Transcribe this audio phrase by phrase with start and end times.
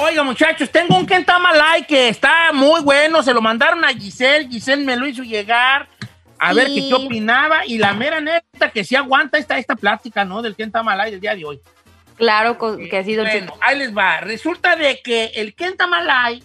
[0.00, 3.22] Oiga, muchachos, tengo un Kentamalay que está muy bueno.
[3.22, 4.48] Se lo mandaron a Giselle.
[4.48, 5.88] Giselle me lo hizo llegar
[6.38, 7.66] a ver qué, qué opinaba.
[7.66, 10.40] Y la mera neta que sí aguanta esta, esta plática, ¿no?
[10.40, 11.60] Del Kentamalay del día de hoy.
[12.16, 14.20] Claro que ha sido Bueno, ahí les va.
[14.20, 16.42] Resulta de que el Kentamalay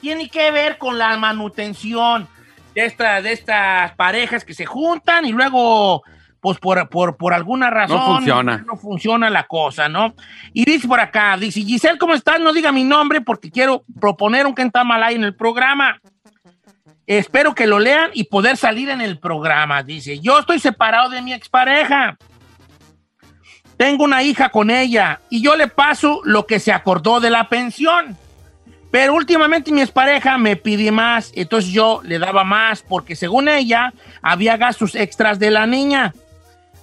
[0.00, 2.28] tiene que ver con la manutención
[2.74, 6.02] de, esta, de estas parejas que se juntan y luego,
[6.42, 8.64] pues por, por, por alguna razón, funciona.
[8.66, 10.16] no funciona la cosa, ¿no?
[10.52, 12.40] Y dice por acá, dice, Giselle, ¿cómo estás?
[12.40, 16.00] No diga mi nombre porque quiero proponer un Kentamalay en el programa.
[17.06, 19.84] Espero que lo lean y poder salir en el programa.
[19.84, 22.18] Dice, yo estoy separado de mi expareja.
[23.76, 27.48] Tengo una hija con ella y yo le paso lo que se acordó de la
[27.48, 28.16] pensión.
[28.90, 33.94] Pero últimamente mi expareja me pide más, entonces yo le daba más porque según ella
[34.20, 36.12] había gastos extras de la niña.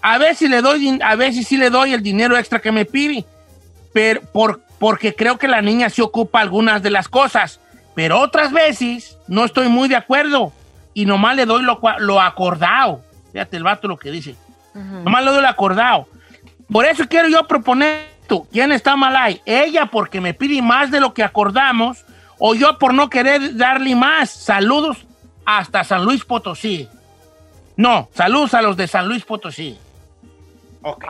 [0.01, 3.25] A veces le doy, a veces sí le doy el dinero extra que me pide,
[3.93, 7.59] pero por, porque creo que la niña se ocupa algunas de las cosas.
[7.95, 10.53] Pero otras veces no estoy muy de acuerdo
[10.93, 13.01] y nomás le doy lo, lo acordado.
[13.33, 14.35] Fíjate el vato lo que dice.
[14.73, 16.07] Nomás le doy lo acordado.
[16.71, 18.47] Por eso quiero yo proponer esto.
[18.51, 19.41] ¿Quién está mal ahí?
[19.45, 22.05] ¿Ella porque me pide más de lo que acordamos
[22.37, 24.29] o yo por no querer darle más?
[24.29, 25.05] Saludos
[25.45, 26.87] hasta San Luis Potosí.
[27.75, 29.77] No, saludos a los de San Luis Potosí.
[30.81, 31.05] Ok.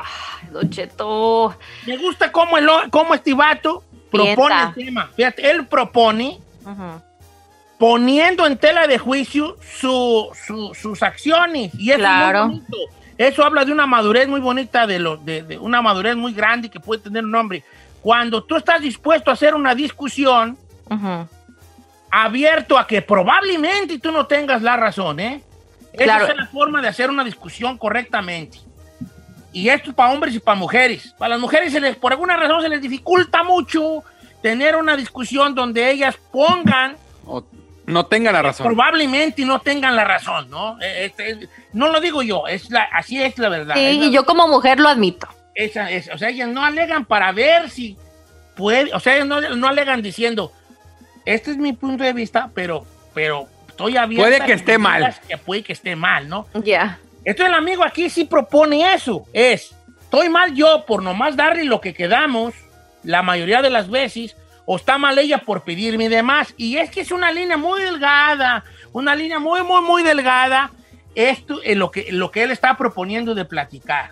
[0.51, 1.55] Don Cheto.
[1.85, 5.09] Me gusta cómo, el, cómo este vato propone el tema.
[5.15, 6.39] Fíjate, él propone
[7.77, 11.71] poniendo en tela de juicio su- su- sus acciones.
[11.75, 12.39] Y eso Claro.
[12.41, 12.77] es muy bonito.
[13.17, 16.69] Eso habla de una madurez muy bonita, de, lo, de, de una madurez muy grande
[16.69, 17.63] que puede tener un hombre.
[18.01, 20.57] Cuando tú estás dispuesto a hacer una discusión
[22.11, 25.43] abierto a que probablemente tú no tengas la razón, ¿eh?
[25.93, 28.59] Esa es la forma de hacer una discusión correctamente.
[29.51, 31.13] Y esto es para hombres y para mujeres.
[31.17, 34.03] Para las mujeres, se les, por alguna razón, se les dificulta mucho
[34.41, 36.95] tener una discusión donde ellas pongan
[37.25, 37.43] O
[37.85, 38.67] no tenga la razón.
[38.67, 40.77] probablemente no tengan la razón, ¿no?
[40.79, 43.73] Este, es- no lo digo yo, es la, así es la verdad.
[43.75, 45.27] Sí, Es la- y yo como mujer lo admito.
[45.55, 47.97] esa es- o sea, ellas no alegan para ver si
[48.55, 50.53] puede, o sea, ellas no, no alegan diciendo,
[51.25, 54.23] este es mi punto de vista, pero, pero estoy abierto.
[54.25, 55.15] Puede que esté mal.
[55.27, 56.45] Que puede que esté mal, ¿no?
[56.63, 56.99] Ya.
[57.25, 61.81] Entonces el amigo aquí sí propone eso, es, estoy mal yo por nomás darle lo
[61.81, 62.53] que quedamos
[63.03, 64.35] la mayoría de las veces,
[64.65, 66.53] o está mal ella por pedirme de más.
[66.57, 70.71] Y es que es una línea muy delgada, una línea muy, muy, muy delgada,
[71.15, 74.11] esto es lo que, lo que él está proponiendo de platicar.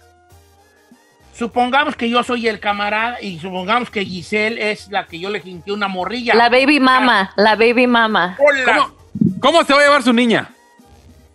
[1.33, 5.39] Supongamos que yo soy el camarada y supongamos que Giselle es la que yo le
[5.39, 6.33] jinqué una morrilla.
[6.33, 8.35] La baby mama, la baby mama.
[8.39, 8.65] Hola.
[8.65, 10.49] ¿Cómo, cómo se va a llevar su niña?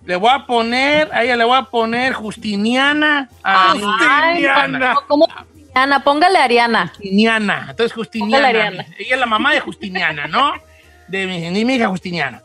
[0.05, 3.29] Le voy a poner, a ella le voy a poner Justiniana.
[3.45, 4.95] A Ay, Justiniana.
[5.07, 5.29] ¿Cómo?
[5.75, 6.89] Ariana, póngale Ariana.
[6.89, 7.67] Justiniana.
[7.71, 8.49] Entonces, Justiniana.
[8.49, 8.85] Ariana.
[8.99, 10.53] Ella es la mamá de Justiniana, ¿no?
[11.09, 12.43] De mi, de mi hija Justiniana.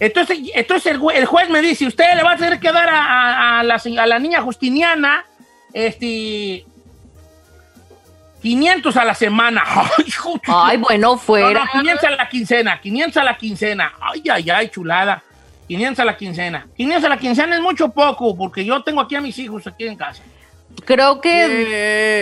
[0.00, 2.88] Entonces, entonces el, jue- el juez me dice, usted le va a tener que dar
[2.88, 5.24] a, a- a la, a la niña Justiniana
[5.72, 6.64] este
[8.42, 9.64] 500 a la semana.
[10.46, 11.64] Ay, bueno, no, fuera.
[11.64, 13.92] no, 500 a la quincena, 500 a la quincena.
[14.00, 15.22] Ay, ay, ay, chulada.
[15.68, 16.66] 500 a la quincena.
[16.76, 19.86] 500 a la quincena es mucho poco, porque yo tengo aquí a mis hijos aquí
[19.86, 20.22] en casa.
[20.84, 21.30] Creo que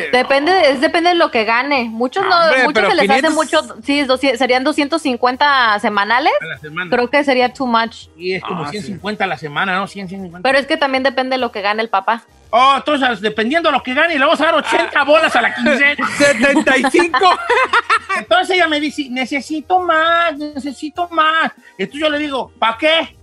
[0.05, 1.85] Eh, depende, es depende de lo que gane.
[1.91, 6.33] Muchos no, Hombre, muchos pero se les 500 hace mucho, sí, 200 serían 250 semanales.
[6.41, 6.91] A la semana.
[6.91, 8.07] Creo que sería too much.
[8.17, 8.79] y es como Ah, sí.
[8.79, 9.87] 150 a la semana, ¿no?
[9.87, 10.49] 100, 150.
[10.49, 12.23] Pero es que también depende de lo que gane el papá.
[12.51, 15.55] Oh, entonces, dependiendo de lo que gane, le vamos a dar 80 bolas a la
[15.55, 16.09] quincena.
[16.17, 17.19] 75.
[18.19, 21.51] Entonces ella me dice, necesito más, necesito más.
[21.77, 23.17] Entonces yo le digo, ¿para qué?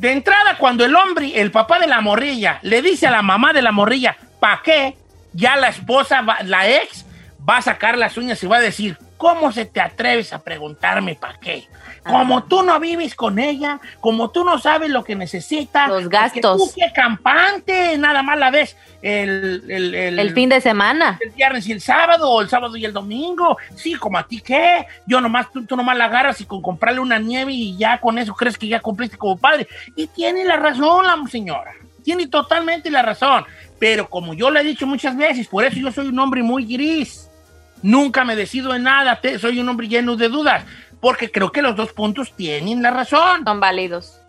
[0.00, 3.52] De entrada, cuando el hombre, el papá de la morrilla, le dice a la mamá
[3.52, 4.96] de la morrilla, ¿para qué?
[5.34, 7.04] Ya la esposa, la ex,
[7.46, 11.16] va a sacar las uñas y va a decir, ¿cómo se te atreves a preguntarme
[11.16, 11.68] para qué?
[12.04, 15.86] Como tú no vives con ella, como tú no sabes lo que necesita.
[15.88, 16.56] Los gastos.
[16.58, 21.18] Tú qué campante, nada más la ves el, el, el- El fin de semana.
[21.20, 23.58] el viernes y el sábado, o el sábado y el domingo.
[23.76, 24.86] Sí, como a ti qué.
[25.06, 28.18] Yo nomás, tú, tú nomás la agarras y con comprarle una nieve y ya con
[28.18, 29.68] eso crees que ya cumpliste como padre.
[29.94, 31.72] Y tiene la razón la señora.
[32.02, 33.44] Tiene totalmente la razón.
[33.78, 36.64] Pero como yo le he dicho muchas veces, por eso yo soy un hombre muy
[36.64, 37.28] gris.
[37.82, 39.20] Nunca me decido en nada.
[39.20, 40.64] te- soy un hombre lleno de dudas.
[41.00, 43.44] Porque creo que los dos puntos tienen la razón.
[43.44, 44.20] Son válidos.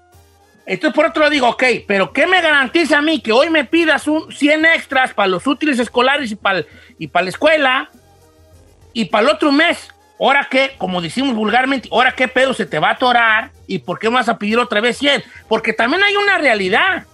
[0.66, 3.66] Entonces, por otro lado digo, ok, pero ¿qué me garantiza a mí que hoy me
[3.66, 6.64] pidas un 100 extras para los útiles escolares y para
[7.00, 7.90] y para la escuela
[8.94, 9.92] y para el otro mes?
[10.20, 13.98] Ahora qué, como decimos vulgarmente, ahora qué pedo se te va a atorar y por
[13.98, 15.24] qué me vas a pedir otra vez 100?
[15.48, 17.06] Porque también hay una realidad.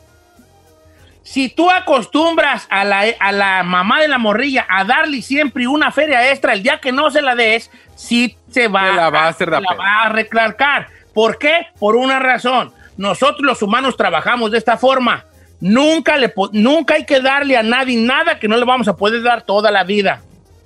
[1.30, 5.92] Si tú acostumbras a la, a la mamá de la morrilla a darle siempre una
[5.92, 9.24] feria extra el día que no se la des, sí se va, Se la va
[9.26, 10.88] a hacer la va a recalcar.
[11.14, 11.68] ¿Por qué?
[11.80, 12.72] Por una razón.
[12.96, 15.26] Nosotros los humanos trabajamos de esta forma.
[15.60, 19.22] Nunca, le, nunca hay que darle a nadie nada que no le vamos a poder
[19.22, 20.22] dar toda la vida.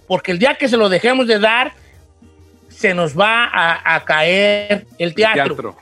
[0.08, 1.72] Porque el día que se lo dejemos de dar,
[2.70, 5.78] se nos va a, a caer el teatro Teatro.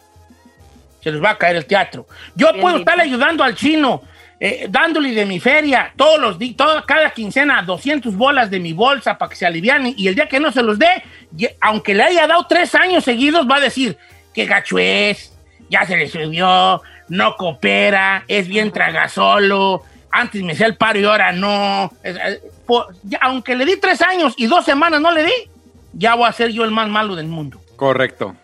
[1.04, 2.08] se les va a caer el teatro.
[2.34, 2.90] Yo Bien puedo dicho.
[2.90, 4.04] estar ayudando al chino,
[4.40, 8.74] eh, dándole de mi feria todos los días, toda, cada quincena 200 bolas de mi
[8.74, 11.04] bolsa para que se aliviane y el día que no se los dé,
[11.62, 13.98] aunque le haya dado tres años seguidos, va a decir
[14.34, 15.34] que gacho es,
[15.70, 21.04] ya se le subió, no coopera, es bien tragasolo, antes me hacía el paro y
[21.06, 21.92] ahora no.
[22.04, 22.42] Es- eh,
[23.22, 25.32] aunque le di tres años y dos semanas no le di,
[25.94, 27.60] ya voy a ser yo el más malo del mundo.
[27.76, 28.36] Correcto.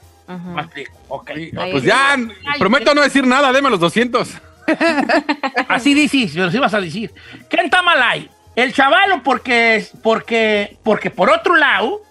[1.71, 2.15] Pues ya,
[2.59, 4.30] prometo no decir nada, deme los 200.
[5.70, 7.14] Así dices, pero sí vas a decir.
[7.50, 8.30] ¿Qué está mal ahí?
[8.56, 12.02] El chavalo, porque, porque, porque por otro lado,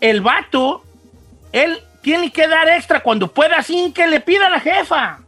[0.00, 0.84] el vato,
[1.52, 5.20] él tiene que dar extra cuando pueda sin que le pida a la jefa.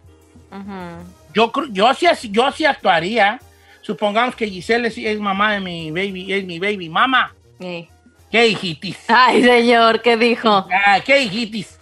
[0.50, 1.04] Ujú.
[1.34, 3.40] Yo, cr- yo, sí, yo sí actuaría.
[3.82, 7.32] Supongamos que Giselle es, es mamá de mi baby, es mi baby mama.
[7.58, 7.88] Sí.
[8.30, 8.98] ¿Qué hijitis?
[9.08, 10.68] Ay, señor, ¿qué dijo?
[10.86, 11.79] Ah, ¿Qué hijitis?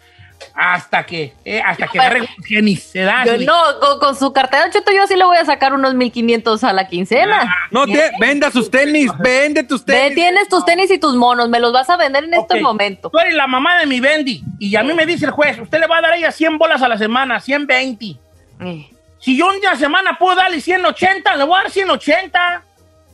[0.54, 3.24] Hasta que, eh, hasta que agarre genis, se da.
[3.24, 6.64] Yo no, con, con su cartera cheto yo sí le voy a sacar unos 1500
[6.64, 7.68] a la quincena.
[7.70, 10.14] No, te, venda sus tenis, vende tus tenis.
[10.14, 13.10] tienes tus tenis y tus monos, me los vas a vender en este momento.
[13.10, 14.42] Tú eres la mamá de mi Bendy.
[14.58, 16.58] Y a mí me dice el juez, usted le va a dar a ella 100
[16.58, 18.16] bolas a la semana, 120.
[18.60, 18.90] Eh,
[19.20, 22.62] Si yo una semana puedo darle 180, le voy a dar 180.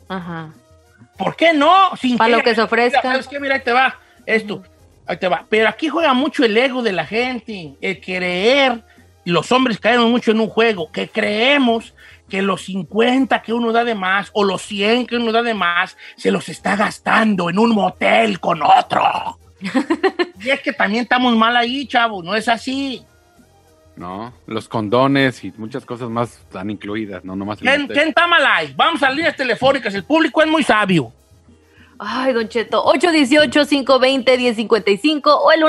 [0.09, 0.51] Ajá.
[1.17, 1.97] ¿Por qué no?
[2.01, 3.01] Sin Pa' lo que se ofrezca.
[3.03, 3.39] Mira, ¿sabes qué?
[3.39, 3.99] Mira, ahí te va.
[4.27, 4.63] Esto.
[5.07, 5.47] Ahí te va.
[5.49, 7.75] Pero aquí juega mucho el ego de la gente.
[7.81, 8.83] El creer.
[9.25, 10.91] Los hombres caemos mucho en un juego.
[10.91, 11.95] Que creemos
[12.29, 15.55] que los 50 que uno da de más o los 100 que uno da de
[15.55, 19.39] más se los está gastando en un motel con otro.
[20.41, 22.23] y es que también estamos mal ahí, chavo.
[22.23, 23.05] No es así.
[23.97, 28.45] No, los condones y muchas cosas más están incluidas, no nomás ¿Quién, quién está mal
[28.45, 28.75] ahí?
[28.77, 29.95] Vamos a líneas telefónicas.
[29.95, 31.13] El público es muy sabio.
[32.07, 35.63] Ay, Don Cheto, 818-520-1055 o el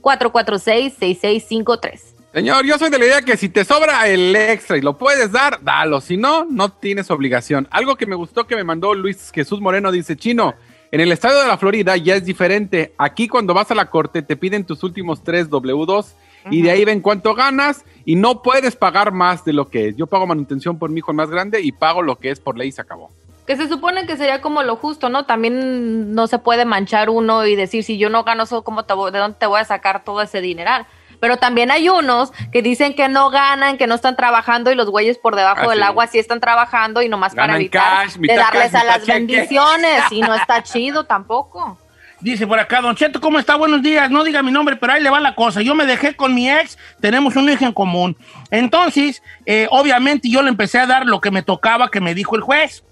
[0.00, 2.00] 1866-446-6653.
[2.32, 5.32] Señor, yo soy de la idea que si te sobra el extra y lo puedes
[5.32, 6.00] dar, dalo.
[6.00, 7.66] Si no, no tienes obligación.
[7.70, 10.54] Algo que me gustó que me mandó Luis Jesús Moreno dice, Chino,
[10.90, 12.94] en el estado de la Florida ya es diferente.
[12.96, 16.06] Aquí cuando vas a la corte te piden tus últimos tres W2
[16.50, 19.96] y de ahí ven cuánto ganas y no puedes pagar más de lo que es.
[19.96, 22.56] Yo pago manutención por mi hijo el más grande y pago lo que es por
[22.56, 23.10] ley y se acabó.
[23.48, 25.24] Que se supone que sería como lo justo, ¿no?
[25.24, 28.92] También no se puede manchar uno y decir, si yo no gano eso, ¿cómo te
[28.94, 30.86] voy- ¿de dónde te voy a sacar todo ese dineral?
[31.18, 34.88] Pero también hay unos que dicen que no ganan, que no están trabajando y los
[34.90, 35.84] güeyes por debajo Ah, del sí.
[35.84, 39.12] agua sí están trabajando y nomás para evitar cash, de darles cash, a las cheque.
[39.14, 41.76] bendiciones y no está chido tampoco.
[42.20, 43.56] Dice por acá, Don Cheto, ¿cómo está?
[43.56, 44.10] Buenos días.
[44.10, 45.62] No diga mi nombre, pero ahí le va la cosa.
[45.62, 48.16] Yo me dejé con mi ex, tenemos un hijo en común.
[48.50, 52.36] Entonces, eh, obviamente yo le empecé a dar lo que me tocaba que me dijo
[52.36, 52.84] el juez.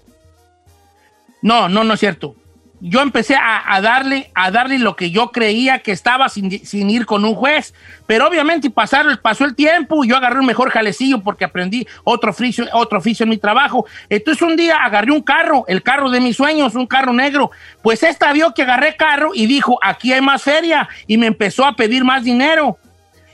[1.41, 2.35] No, no, no es cierto.
[2.79, 7.07] Yo empecé a, darle, a darle lo que yo creía que estaba sin, sin ir
[7.07, 7.73] con un juez.
[8.05, 12.29] Pero obviamente pasar, pasó el tiempo y yo agarré un mejor jalecillo porque aprendí otro
[12.29, 13.87] oficio, otro oficio en mi trabajo.
[14.09, 17.49] Entonces un día agarré un carro, el carro de mis sueños, un carro negro.
[17.81, 20.87] Pues esta vio que agarré carro y dijo, aquí hay más feria.
[21.07, 22.77] Y me empezó a pedir más dinero.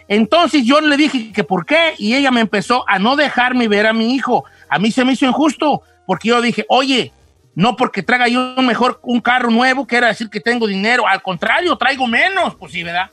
[0.07, 3.87] Entonces yo le dije que por qué y ella me empezó a no dejarme ver
[3.87, 4.45] a mi hijo.
[4.69, 7.11] A mí se me hizo injusto porque yo dije, oye,
[7.55, 11.21] no porque traiga yo un mejor un carro nuevo, quiera decir que tengo dinero, al
[11.21, 13.09] contrario, traigo menos, pues sí, ¿verdad?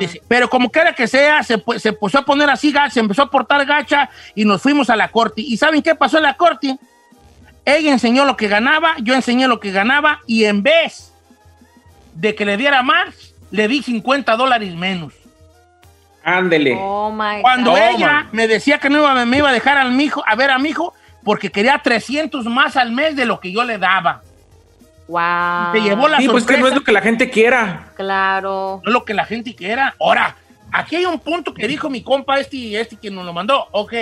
[0.00, 3.30] Dice, pero como quiera que sea, se, se empezó a poner así, se empezó a
[3.30, 5.40] portar gacha y nos fuimos a la corte.
[5.40, 6.76] ¿Y saben qué pasó en la corte?
[7.64, 11.12] ella enseñó lo que ganaba, yo enseñé lo que ganaba y en vez
[12.14, 15.14] de que le diera más, le di 50 dólares menos.
[16.24, 16.76] Ándele.
[16.78, 20.22] Oh my Cuando ella me decía que no iba, me iba a dejar al mijo,
[20.26, 23.64] a ver a mi hijo porque quería 300 más al mes de lo que yo
[23.64, 24.22] le daba.
[25.08, 25.72] Wow.
[25.72, 26.74] Te llevó la Sí, pues que no es sorpresa.
[26.76, 27.90] lo que la gente quiera.
[27.96, 28.80] Claro.
[28.82, 29.94] no es lo que la gente quiera.
[30.00, 30.36] Ahora,
[30.70, 33.66] aquí hay un punto que dijo mi compa este, este que nos lo mandó.
[33.72, 33.92] Ok,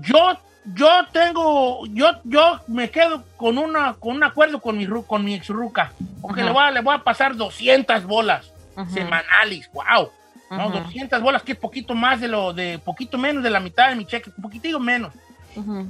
[0.00, 0.36] yo,
[0.74, 5.24] yo tengo, yo, yo me quedo con una, con un acuerdo con mi, ru- con
[5.24, 5.92] mi ex ruca.
[6.22, 6.44] Ok, Ajá.
[6.44, 8.90] le voy, a, le voy a pasar 200 bolas Ujú.
[8.92, 9.70] semanales.
[9.72, 10.10] Wow.
[10.50, 10.68] ¿no?
[10.68, 10.78] Ujú.
[10.78, 13.96] 200 bolas, que es poquito más de lo, de poquito menos de la mitad de
[13.96, 15.12] mi cheque, un poquitito menos.
[15.54, 15.86] Ujú.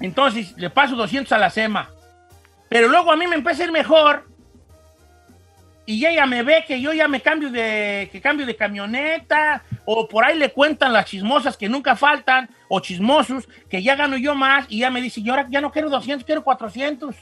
[0.00, 1.90] Entonces, le paso 200 a la SEMA.
[2.68, 4.28] Pero luego a mí me empieza a ir mejor.
[5.86, 9.62] Y ella me ve que yo ya me cambio de, que cambio de camioneta.
[9.84, 12.48] O por ahí le cuentan las chismosas que nunca faltan.
[12.68, 14.66] O chismosos que ya gano yo más.
[14.68, 17.14] Y ya me dice, yo ahora ya no quiero 200, quiero 400.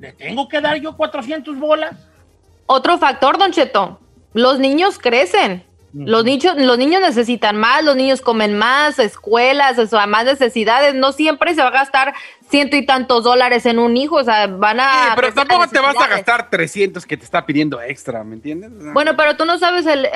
[0.00, 1.94] ¿Le tengo que dar yo 400 bolas?
[2.66, 4.00] Otro factor, Don Cheto.
[4.32, 5.64] Los niños crecen.
[5.98, 10.94] Los niños, los niños necesitan más, los niños comen más, escuelas, o sea, más necesidades.
[10.94, 12.14] No siempre se va a gastar
[12.48, 14.90] ciento y tantos dólares en un hijo, o sea, van a.
[14.90, 18.70] Sí, pero tampoco te vas a gastar 300 que te está pidiendo extra, ¿me entiendes?
[18.92, 20.08] Bueno, pero tú no sabes el.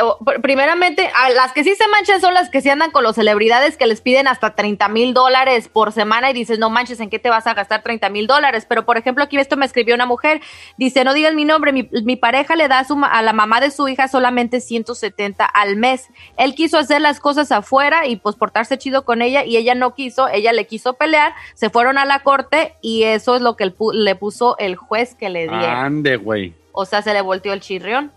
[0.43, 3.77] Primeramente, a las que sí se manchan son las que se andan con los celebridades
[3.77, 7.19] que les piden hasta 30 mil dólares por semana y dices, no manches, ¿en qué
[7.19, 8.67] te vas a gastar 30 mil dólares?
[8.69, 10.41] Pero, por ejemplo, aquí esto me escribió una mujer.
[10.77, 13.61] Dice, no digas mi nombre, mi, mi pareja le da a, su a la mamá
[13.61, 16.09] de su hija solamente 170 al mes.
[16.37, 19.95] Él quiso hacer las cosas afuera y pues portarse chido con ella y ella no
[19.95, 23.67] quiso, ella le quiso pelear, se fueron a la corte y eso es lo que
[23.75, 25.65] pu- le puso el juez que le dieron.
[25.65, 26.55] Ande, güey.
[26.73, 28.11] O sea, se le volteó el chirrión.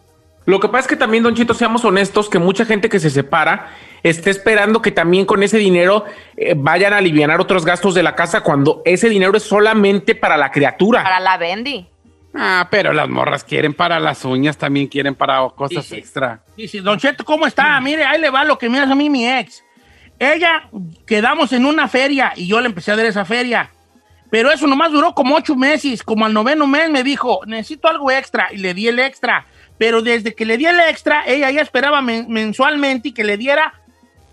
[0.45, 3.10] Lo que pasa es que también, Don Chito, seamos honestos, que mucha gente que se
[3.10, 3.69] separa
[4.03, 6.03] está esperando que también con ese dinero
[6.36, 10.36] eh, vayan a aliviar otros gastos de la casa cuando ese dinero es solamente para
[10.36, 11.01] la criatura.
[11.01, 11.88] Para la Bendy.
[12.36, 16.00] Ah, pero las morras quieren para las uñas, también quieren para cosas Sí, sí.
[16.00, 16.41] extra.
[16.57, 17.79] Dice, Don Cheto, ¿cómo está?
[17.79, 19.63] Mire, ahí le va lo que me hace a mí mi ex.
[20.19, 20.67] Ella,
[21.05, 23.69] quedamos en una feria y yo le empecé a dar esa feria.
[24.33, 26.01] Pero eso nomás duró como ocho meses.
[26.01, 28.47] Como al noveno mes me dijo, necesito algo extra.
[28.51, 29.45] Y le di el extra.
[29.77, 33.37] Pero desde que le di el extra, ella ya esperaba men- mensualmente y que le
[33.37, 33.73] diera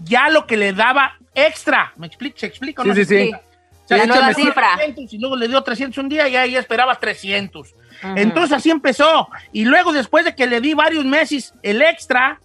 [0.02, 1.92] ya lo que le daba extra.
[1.98, 2.38] ¿Me explico?
[2.38, 2.80] ¿Se explica?
[2.80, 3.20] o no Sí, se sí, sí.
[3.28, 3.44] explica?
[3.84, 4.68] O sea, La me cifra.
[4.76, 7.74] 300 y luego le dio 300 un día y ella esperaba 300.
[8.16, 9.28] Entonces así empezó.
[9.52, 12.40] Y luego después de que le di varios meses el extra,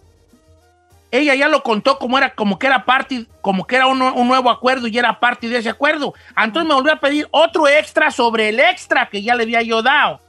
[1.10, 4.28] ella ya lo contó como era, como que era parte, como que era un, un
[4.28, 6.14] nuevo acuerdo y era parte de ese acuerdo.
[6.36, 9.82] Entonces me volvió a pedir otro extra sobre el extra que ya le había yo
[9.82, 10.20] dado.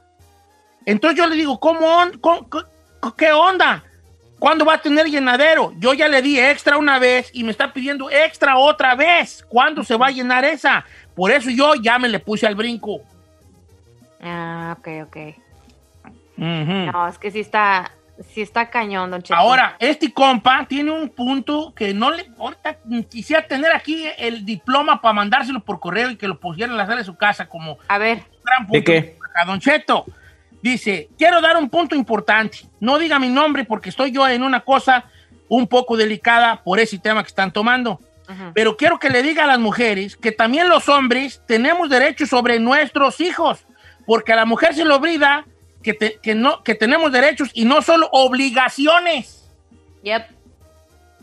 [0.86, 2.46] Entonces yo le digo, ¿cómo, on- cómo-
[3.16, 3.84] qué onda?
[4.38, 5.72] ¿Cuándo va a tener llenadero?
[5.78, 9.44] Yo ya le di extra una vez y me está pidiendo extra otra vez.
[9.48, 10.84] ¿Cuándo se va a llenar esa?
[11.16, 13.00] Por eso yo ya me le puse al brinco.
[14.22, 15.16] Ah, ok, ok.
[16.92, 17.90] No, es que sí está,
[18.32, 19.38] sí está cañón, don Cheto.
[19.38, 22.30] Ahora, este compa tiene un punto que no le.
[22.38, 26.78] Ahorita quisiera tener aquí el diploma para mandárselo por correo y que lo pusieran en
[26.78, 28.72] la sala de su casa como A ver, un gran punto.
[28.72, 29.18] ¿De qué?
[29.34, 30.04] A Don Cheto.
[30.62, 32.58] Dice: Quiero dar un punto importante.
[32.80, 35.04] No diga mi nombre porque estoy yo en una cosa
[35.48, 38.00] un poco delicada por ese tema que están tomando.
[38.28, 38.52] Ujú.
[38.54, 42.58] Pero quiero que le diga a las mujeres que también los hombres tenemos derechos sobre
[42.58, 43.64] nuestros hijos,
[44.06, 45.46] porque a la mujer se le olvida
[45.88, 49.48] que, te- que no, que tenemos derechos y no solo obligaciones.
[50.02, 50.26] yep.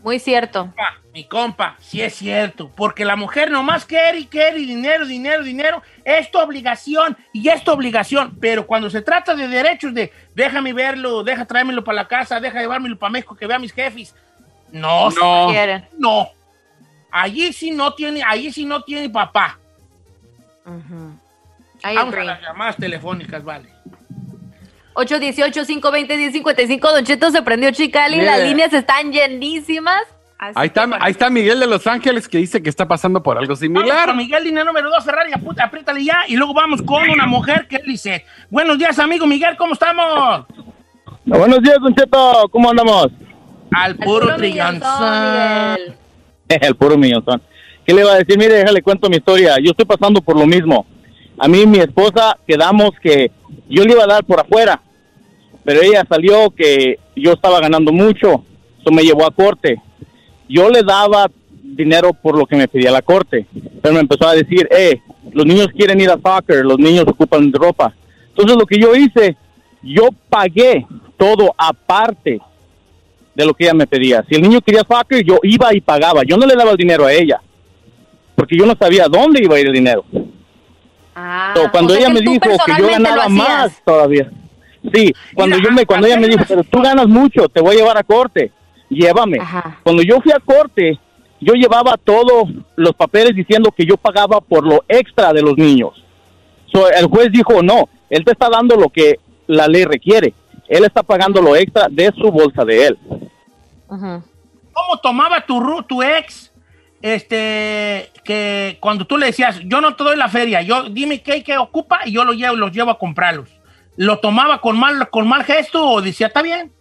[0.02, 0.72] Muy cierto.
[1.12, 5.82] Mi compa, sí es cierto, porque la mujer nomás quiere y quiere dinero, dinero, dinero,
[6.04, 10.72] es tu obligación y es tu obligación, pero cuando se trata de derechos de déjame
[10.72, 14.14] verlo, deja traérmelo para la casa, deja llevármelo para México que vea a mis jefes,
[14.72, 15.48] no, No.
[15.50, 15.86] Quieren.
[15.98, 16.28] no,
[17.10, 19.58] allí sí no tiene, allí sí no tiene papá.
[21.84, 23.70] I Vamos a las llamadas telefónicas, vale.
[24.96, 26.80] 818-520-1055.
[26.80, 28.20] Don Cheto se prendió Chicali.
[28.20, 30.02] Las líneas están llenísimas.
[30.38, 33.38] Así Ahí está, ahí está Miguel de Los Ángeles que dice que está pasando por
[33.38, 34.06] algo Vamos similar.
[34.08, 37.66] con Miguel, línea número 2, Ferrari, apu- apriétale ya, y luego vamos con una mujer
[37.66, 38.22] que Lisette.
[38.50, 40.44] Buenos días, amigo Miguel, ¿cómo estamos?
[41.24, 42.48] Buenos días, Don Cheto.
[42.50, 43.06] ¿Cómo andamos?
[43.72, 44.36] Al puro puro.
[46.48, 47.40] El puro millonzón.
[47.86, 48.36] ¿Qué le iba a decir?
[48.36, 49.56] Mire, déjale cuento mi historia.
[49.62, 50.84] Yo estoy pasando por lo mismo.
[51.38, 53.30] A mí y mi esposa quedamos que
[53.70, 54.80] yo le iba a dar por afuera,
[55.66, 58.44] pero ella salió que yo estaba ganando mucho.
[58.80, 59.82] Eso me llevó a corte.
[60.48, 61.28] Yo le daba
[61.60, 63.46] dinero por lo que me pedía la corte,
[63.82, 65.00] pero me empezó a decir, eh,
[65.32, 67.92] los niños quieren ir a soccer, los niños ocupan ropa.
[68.28, 69.36] Entonces lo que yo hice,
[69.82, 72.40] yo pagué todo aparte
[73.34, 74.24] de lo que ella me pedía.
[74.28, 76.22] Si el niño quería soccer, yo iba y pagaba.
[76.22, 77.40] Yo no le daba el dinero a ella,
[78.36, 80.04] porque yo no sabía dónde iba a ir el dinero.
[81.16, 84.30] Ah, So, cuando o sea ella me dijo que yo ganaba más todavía.
[84.92, 87.78] Sí, cuando yo me cuando ella me dijo, pero tú ganas mucho, te voy a
[87.78, 88.52] llevar a corte.
[88.88, 89.38] Llévame.
[89.40, 89.80] Ajá.
[89.82, 90.98] Cuando yo fui a corte,
[91.40, 95.92] yo llevaba todos los papeles diciendo que yo pagaba por lo extra de los niños.
[96.72, 100.34] So, el juez dijo, "No, él te está dando lo que la ley requiere.
[100.68, 102.98] Él está pagando lo extra de su bolsa de él."
[103.88, 106.52] ¿Cómo tomaba tu, tu ex
[107.02, 111.42] este, que cuando tú le decías, yo no te doy la feria, yo dime qué,
[111.42, 113.48] qué ocupa y yo lo llevo, los llevo a comprarlos?
[113.96, 116.72] ¿Lo tomaba con mal, con mal gesto o decía, está bien?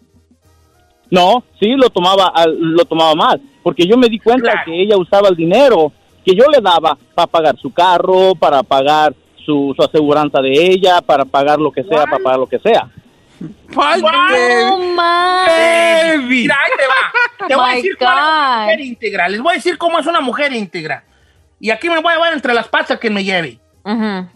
[1.10, 4.65] No, sí lo tomaba, lo tomaba mal, porque yo me di cuenta Claro.
[4.65, 5.91] que ella usaba el dinero
[6.25, 9.13] que yo le daba para pagar su carro, para pagar
[9.45, 12.10] su, su aseguranza de ella, para pagar lo que sea, What?
[12.10, 12.89] para pagar lo que sea.
[13.77, 15.48] ¡Ay, No más.
[15.48, 16.25] baby!
[16.41, 17.48] Mira, ahí te va.
[17.48, 18.62] Te voy a decir cuál es una God.
[18.63, 19.29] mujer íntegra.
[19.29, 21.03] Les voy a decir cómo es una mujer íntegra.
[21.60, 23.60] Y aquí me voy a llevar entre las patas que me lleve.
[23.84, 24.27] Ujú.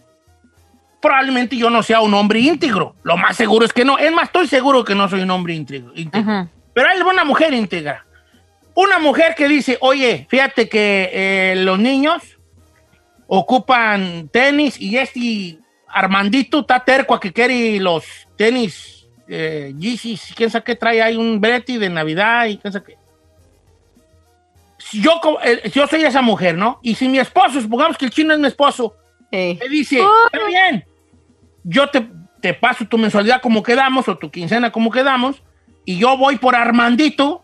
[1.02, 2.96] Probablemente yo no sea un hombre íntegro.
[3.04, 3.98] Lo más seguro es que no.
[3.98, 5.92] Es más, estoy seguro que no soy un hombre íntegro.
[5.96, 6.32] íntegro.
[6.32, 6.50] Ujú.
[6.74, 8.06] Pero hay una mujer íntegra.
[8.74, 12.40] Una mujer que dice, oye, fíjate que eh, los niños
[13.28, 18.06] ocupan tenis y este Armandito está terco a que quiere los
[18.38, 22.86] tenis eh, Yeezys, quién sabe qué trae, hay un Betty de Navidad y quién sabe
[22.86, 22.98] qué.
[24.80, 26.80] Si yo, eh, yo soy esa mujer, ¿no?
[26.82, 28.96] Y si mi esposo, supongamos que el chino es mi esposo,
[29.32, 29.58] Ey.
[29.58, 30.86] me dice, está bien,
[31.64, 32.08] yo te,
[32.42, 35.44] te paso tu mensualidad como quedamos o tu quincena como quedamos
[35.86, 37.44] y yo voy por Armandito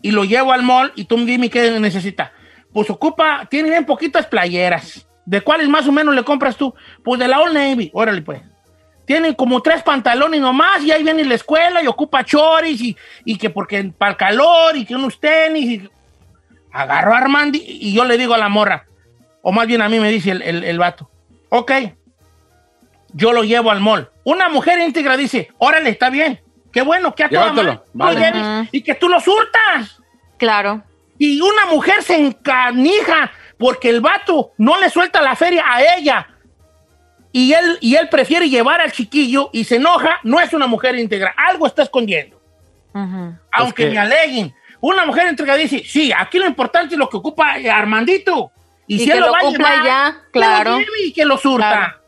[0.00, 2.32] y lo llevo al mall y tú me dime qué necesita.
[2.72, 5.06] Pues ocupa, tiene bien poquitas playeras.
[5.24, 6.74] ¿De cuáles más o menos le compras tú?
[7.04, 8.42] Pues de la Old Navy, órale pues.
[9.04, 13.36] Tienen como tres pantalones nomás y ahí viene la escuela y ocupa choris y, y
[13.36, 15.82] que porque para el calor y que unos tenis.
[15.82, 15.90] Y...
[16.72, 18.86] Agarro a Armandi y yo le digo a la morra,
[19.42, 21.10] o más bien a mí me dice el, el, el vato,
[21.50, 21.72] ok,
[23.12, 24.10] yo lo llevo al mall.
[24.24, 26.40] Una mujer íntegra dice, órale, está bien,
[26.72, 27.52] qué bueno, que a toda
[27.92, 30.00] madre, lo lleves y que tú lo surtas.
[30.38, 30.82] Claro.
[31.18, 36.28] Y una mujer se encanija porque el vato no le suelta la feria a ella.
[37.30, 40.96] Y él, y él prefiere llevar al chiquillo y se enoja, no es una mujer
[40.96, 42.40] íntegra, algo está escondiendo.
[43.52, 44.54] Aunque que- me aleguen.
[44.80, 48.50] Una mujer íntegra dice, sí, aquí lo importante es lo que ocupa Armandito.
[48.86, 50.78] Y, Y si que él lo, lo va a cumpla llevar, ya, que lo claro.
[50.78, 51.98] lleve y que lo surta.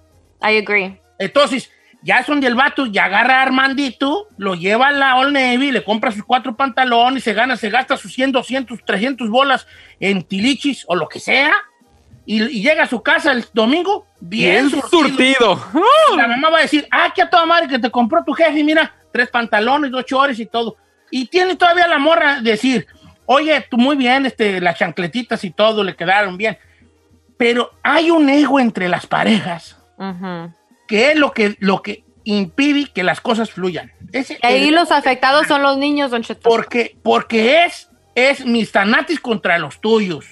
[0.41, 0.55] Claro.
[0.55, 1.01] I agree.
[1.19, 1.71] Entonces,
[2.03, 5.71] ya es donde el vato ya agarra a Armandito, lo lleva a la Old Navy,
[5.73, 9.67] le compra sus cuatro pantalones, se gana, se gasta sus 100, 200, 300 bolas
[10.01, 11.55] en tilichis o lo que sea,
[12.27, 15.57] y, y llega a su casa el domingo bien, Bien surtido.
[15.57, 15.83] surtido.
[16.13, 18.33] Y La mamá va a decir, ah, que a toda madre que te compró tu
[18.35, 20.77] jefe, mira, tres pantalones, dos chores y todo.
[21.11, 22.87] Y tiene todavía la morra decir,
[23.27, 26.59] oye, tú muy bien, este, las chancletitas y todo le quedaron bien.
[27.37, 29.77] Pero hay un ego entre las parejas
[30.89, 33.93] que es lo que, lo que impide que las cosas fluyan.
[34.13, 36.41] Ese- Y ahí el- los afectados son los niños, Don Cheto.
[36.49, 40.25] porque, porque es, es mis tanatis contra los tuyos.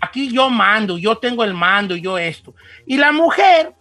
[0.00, 2.54] Aquí yo mando, yo tengo el mando, yo esto.
[2.86, 3.72] Y la mujer,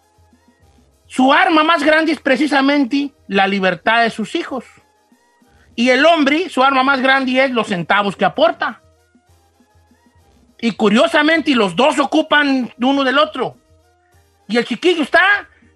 [1.08, 4.66] su arma más grande es precisamente la libertad de sus hijos.
[5.76, 8.82] Y el hombre, su arma más grande es los centavos que aporta.
[10.62, 13.58] Y curiosamente, los dos ocupan de uno del otro.
[14.48, 15.22] Y el chiquillo está,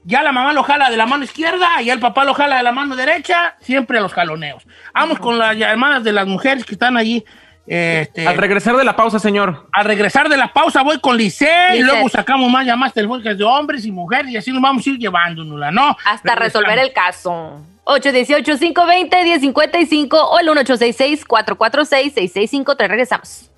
[0.04, 2.64] ya la mamá lo jala de la mano izquierda y el papá lo jala de
[2.64, 4.66] la mano derecha, siempre a los jaloneos.
[4.94, 7.26] Vamos con las hermanas de las mujeres que están allí.
[7.68, 9.68] Este, Al regresar de la pausa, señor.
[9.74, 13.44] al regresar de la pausa voy con Lice y luego sacamos más llamadas telefónicas de
[13.44, 15.96] hombres y mujeres y así nos vamos a ir llevándonos, ¿no?
[16.06, 16.40] Hasta Regresamos.
[16.40, 17.62] resolver el caso.
[17.90, 22.88] 818-520-1055 o el 1866-446-6653.
[22.88, 23.50] Regresamos.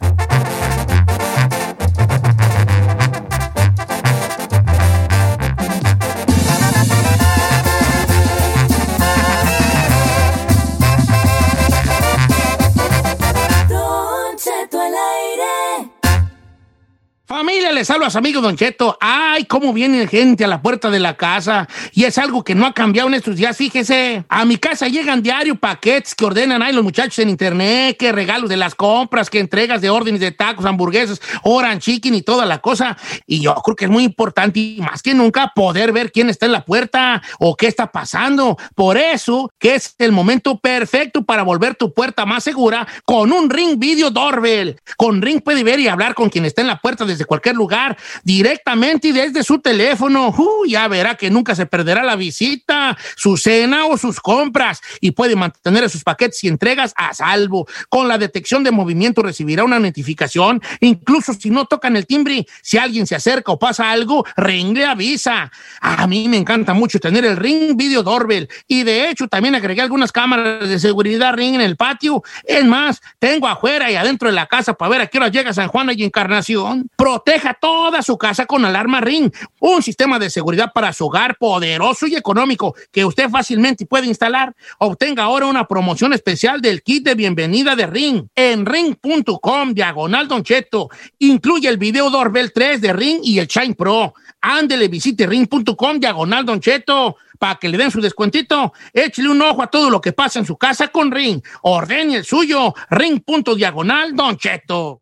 [17.31, 18.97] Familia, les hablo amigo Don Cheto.
[18.99, 21.65] Ay, cómo viene gente a la puerta de la casa.
[21.93, 23.55] Y es algo que no ha cambiado en estos días.
[23.55, 28.11] Fíjese, a mi casa llegan diario paquetes que ordenan ahí los muchachos en internet, que
[28.11, 32.45] regalos de las compras, que entregas de órdenes de tacos, hamburguesas, oran chicken y toda
[32.45, 32.97] la cosa.
[33.25, 36.47] Y yo creo que es muy importante, y más que nunca, poder ver quién está
[36.47, 38.57] en la puerta o qué está pasando.
[38.75, 43.49] Por eso que es el momento perfecto para volver tu puerta más segura con un
[43.49, 44.77] Ring Video Doorbell.
[44.97, 47.97] Con Ring puede ver y hablar con quien está en la puerta desde cualquier lugar
[48.23, 50.33] directamente y desde su teléfono.
[50.67, 55.35] Ya verá que nunca se perderá la visita, su cena o sus compras y puede
[55.35, 57.67] mantener sus paquetes y entregas a salvo.
[57.89, 62.77] Con la detección de movimiento recibirá una notificación, incluso si no tocan el timbre, si
[62.77, 65.51] alguien se acerca o pasa algo, Ring le avisa.
[65.81, 69.81] A mí me encanta mucho tener el Ring Video Doorbell y de hecho también agregué
[69.81, 72.23] algunas cámaras de seguridad Ring en el patio.
[72.43, 75.53] Es más, tengo afuera y adentro de la casa para ver a qué hora llega
[75.53, 76.89] San Juan y Encarnación.
[77.11, 82.07] Proteja toda su casa con alarma Ring, un sistema de seguridad para su hogar poderoso
[82.07, 84.55] y económico que usted fácilmente puede instalar.
[84.79, 90.41] Obtenga ahora una promoción especial del kit de bienvenida de Ring en ring.com diagonal Don
[90.41, 90.87] Cheto.
[91.19, 94.13] Incluye el video Doorbell 3 de Ring y el Shine Pro.
[94.39, 98.71] Ándele, visite ring.com diagonal Don Cheto para que le den su descuentito.
[98.93, 101.41] Échale un ojo a todo lo que pasa en su casa con Ring.
[101.63, 102.73] Ordene el suyo.
[102.89, 105.01] Ring.diagonal Don Cheto.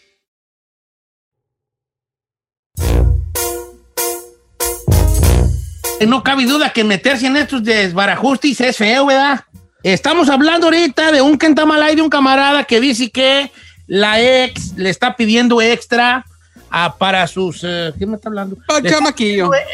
[6.07, 9.41] No cabe duda que meterse en estos desbarajustes es feo, ¿verdad?
[9.83, 13.51] Estamos hablando ahorita de un Kentamalay de un camarada que dice que
[13.87, 16.25] la ex le está pidiendo extra
[16.69, 17.61] ah, para sus.
[17.63, 18.57] eh, ¿Qué me está hablando?
[18.67, 19.13] Para pidiendo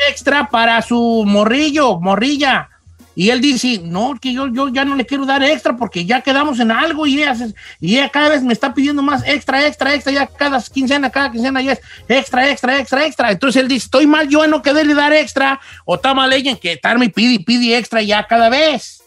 [0.10, 2.70] Extra para su morrillo, morrilla.
[3.20, 6.22] Y él dice, no, que yo, yo ya no le quiero dar extra porque ya
[6.22, 7.52] quedamos en algo y ella, se-
[7.82, 11.32] y ella cada vez me está pidiendo más extra, extra, extra, ya cada quincena, cada
[11.32, 13.32] quincena ya es extra, extra, extra, extra.
[13.32, 16.52] Entonces él dice, estoy mal yo en no quererle dar extra o está mal ella
[16.52, 19.02] en que estarme pide y pide extra ya cada vez.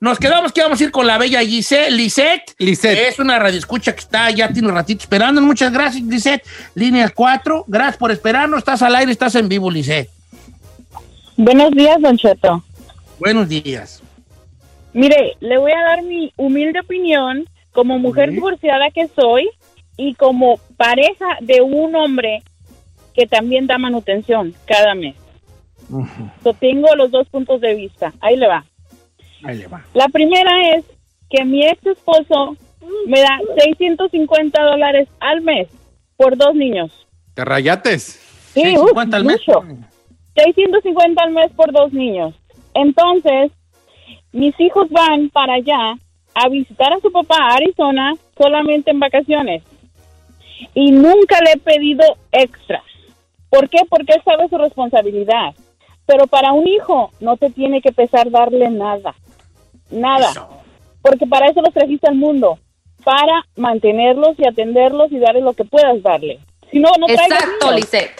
[0.00, 2.54] Nos quedamos que vamos a ir con la bella Giselle, Lisette.
[2.58, 3.08] Lisette.
[3.10, 5.42] Es una radioescucha que está, ya tiene un ratito esperando.
[5.42, 6.42] Muchas gracias, Lisette.
[6.74, 8.60] Línea 4, gracias por esperarnos.
[8.60, 10.08] Estás al aire, estás en vivo, Lisette.
[11.36, 12.64] Buenos días, Don Cheto.
[13.18, 14.02] Buenos días.
[14.92, 19.48] Mire, le voy a dar mi humilde opinión como mujer divorciada que soy
[19.96, 22.42] y como pareja de un hombre
[23.14, 25.14] que también da manutención cada mes.
[26.58, 28.12] Tengo los dos puntos de vista.
[28.20, 28.64] Ahí le va.
[29.44, 29.84] Ahí le va.
[29.94, 30.84] La primera es
[31.30, 32.56] que mi ex esposo
[33.06, 35.68] me da 650 dólares al mes
[36.16, 37.06] por dos niños.
[37.34, 38.02] Te rayates.
[38.54, 39.40] Sí, Sí, uf, 50 al mes.
[39.46, 39.64] mucho.
[40.34, 42.34] 650 al mes por dos niños.
[42.76, 43.50] Entonces,
[44.32, 45.96] mis hijos van para allá
[46.34, 49.62] a visitar a su papá a Arizona solamente en vacaciones.
[50.74, 52.82] Y nunca le he pedido extras.
[53.48, 53.78] ¿Por qué?
[53.88, 55.54] Porque él sabe su responsabilidad.
[56.04, 59.14] Pero para un hijo no te tiene que pesar darle nada.
[59.90, 60.32] Nada.
[61.02, 62.58] Porque para eso los trajiste al mundo.
[63.04, 66.40] Para mantenerlos y atenderlos y darles lo que puedas darle.
[66.70, 67.72] Si no, no Exacto.
[67.72, 68.10] Lisette.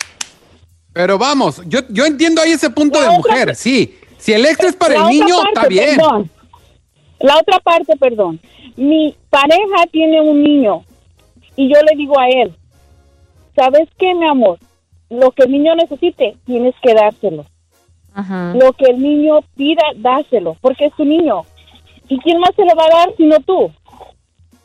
[0.92, 3.98] Pero vamos, yo, yo entiendo ahí ese punto La de otra- mujer, sí.
[4.18, 5.96] Si el extra es para La el niño, parte, está bien.
[5.96, 6.30] perdón.
[7.20, 8.40] La otra parte, perdón.
[8.76, 10.84] Mi pareja tiene un niño
[11.56, 12.54] y yo le digo a él,
[13.54, 14.58] ¿sabes qué, mi amor?
[15.08, 17.46] Lo que el niño necesite, tienes que dárselo.
[18.12, 18.54] Ajá.
[18.54, 21.42] Lo que el niño pida, dáselo, porque es tu niño.
[22.08, 23.70] ¿Y quién más se lo va a dar sino tú?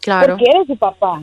[0.01, 0.35] Claro.
[0.35, 1.21] Porque eres su papá.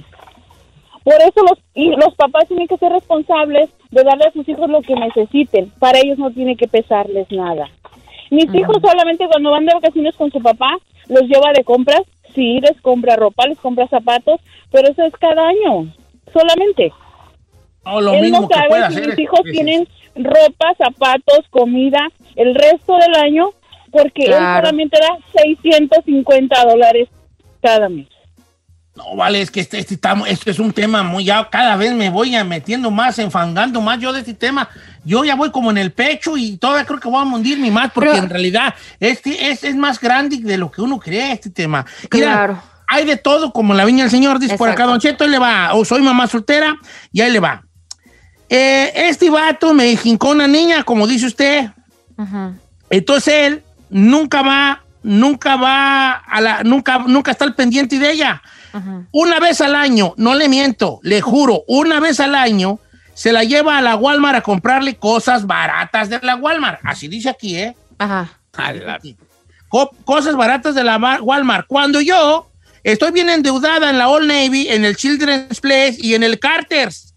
[1.04, 4.68] Por eso los, y los papás tienen que ser responsables de darle a sus hijos
[4.68, 5.70] lo que necesiten.
[5.78, 7.68] Para ellos no tiene que pesarles nada.
[8.30, 10.76] Mis hijos solamente cuando van de vacaciones con su papá,
[11.08, 12.02] los lleva de compras.
[12.34, 15.86] Sí, les compra ropa, les compra zapatos, pero eso es cada año,
[16.32, 16.92] solamente.
[17.84, 19.06] Lo Él mismo no que sabe puede si hacer.
[19.08, 23.50] mis hijos es- tienen ropa, zapatos, comida el resto del año,
[23.90, 27.08] porque él solamente da 650 dólares
[27.62, 28.06] cada mes.
[28.98, 31.92] No, vale, es que este, este, estamos- esto es un tema muy, ya cada vez
[31.94, 34.68] me voy metiendo más, enfangando más yo de este tema.
[35.04, 37.92] Yo ya voy como en el pecho y todavía creo que voy a hundirme más
[37.92, 41.48] porque Pero- en realidad este es, es más grande de lo que uno cree este
[41.48, 41.86] tema.
[42.12, 42.62] Mira, Claro.
[42.88, 44.90] hay de todo, como la viña del señor, dice por acá, Exacto.
[44.90, 46.76] Don Cheto, ahí le va, o soy mamá soltera,
[47.12, 47.62] y ahí le va.
[48.48, 51.70] Eh, este vato me jincó una niña, como dice usted,
[52.16, 52.54] Ajá.
[52.90, 58.42] entonces él nunca va, nunca va a la, nunca, nunca está al pendiente de ella.
[58.72, 59.02] Ajá.
[59.12, 62.78] Una vez al año, no le miento, le juro, una vez al año
[63.14, 66.80] se la lleva a la Walmart a comprarle cosas baratas de la Walmart.
[66.84, 67.76] Así dice aquí, ¿eh?
[67.98, 68.28] Ajá.
[69.68, 71.66] Co- cosas baratas de la ma- Walmart.
[71.66, 72.48] Cuando yo
[72.84, 77.14] estoy bien endeudada en la Old Navy, en el Children's Place y en el Carter's,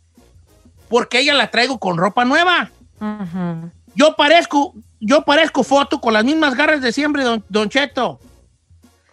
[0.89, 2.69] porque ella la traigo con ropa nueva.
[2.99, 3.71] Ajá.
[3.95, 8.19] Yo parezco, yo parezco foto con las mismas garras de siempre, don, don Cheto.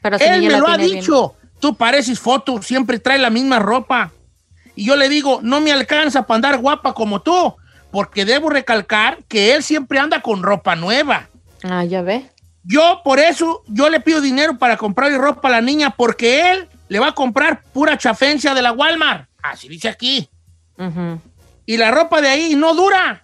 [0.01, 1.03] Pero si Él me lo ha bien.
[1.61, 4.13] Tú pareces foto, siempre trae la misma ropa.
[4.75, 7.57] Y yo le digo, no me alcanza para andar guapa como tú,
[7.91, 11.29] porque debo recalcar que él siempre anda con ropa nueva.
[11.65, 12.31] Ah, ya ve.
[12.63, 16.69] Yo por eso, yo le pido dinero para comprarle ropa a la niña, porque él
[16.89, 19.29] le va a comprar pura chafencia de la Walmart.
[19.43, 20.29] Así dice aquí.
[20.77, 21.19] Ajá.
[21.67, 23.23] Y la ropa de ahí no dura.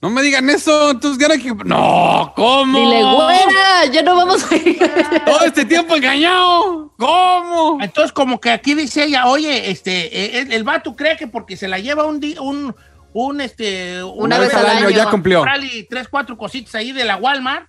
[0.00, 1.52] No me digan eso, entonces hay que...
[1.64, 2.78] No, ¿cómo?
[2.78, 4.78] Dile, güera, ya no vamos a ir.
[5.26, 6.92] Todo este tiempo engañado.
[6.96, 7.78] ¿Cómo?
[7.82, 11.56] Entonces, como que aquí dice ella, oye, este, eh, el, el vato cree que porque
[11.56, 12.76] se la lleva un día, un,
[13.12, 14.90] un, este, Una vez al año.
[14.90, 15.44] ya cumplió.
[15.90, 17.68] tres, cuatro cositas ahí de la Walmart,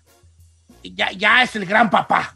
[0.84, 2.36] ya, ya es el gran papá.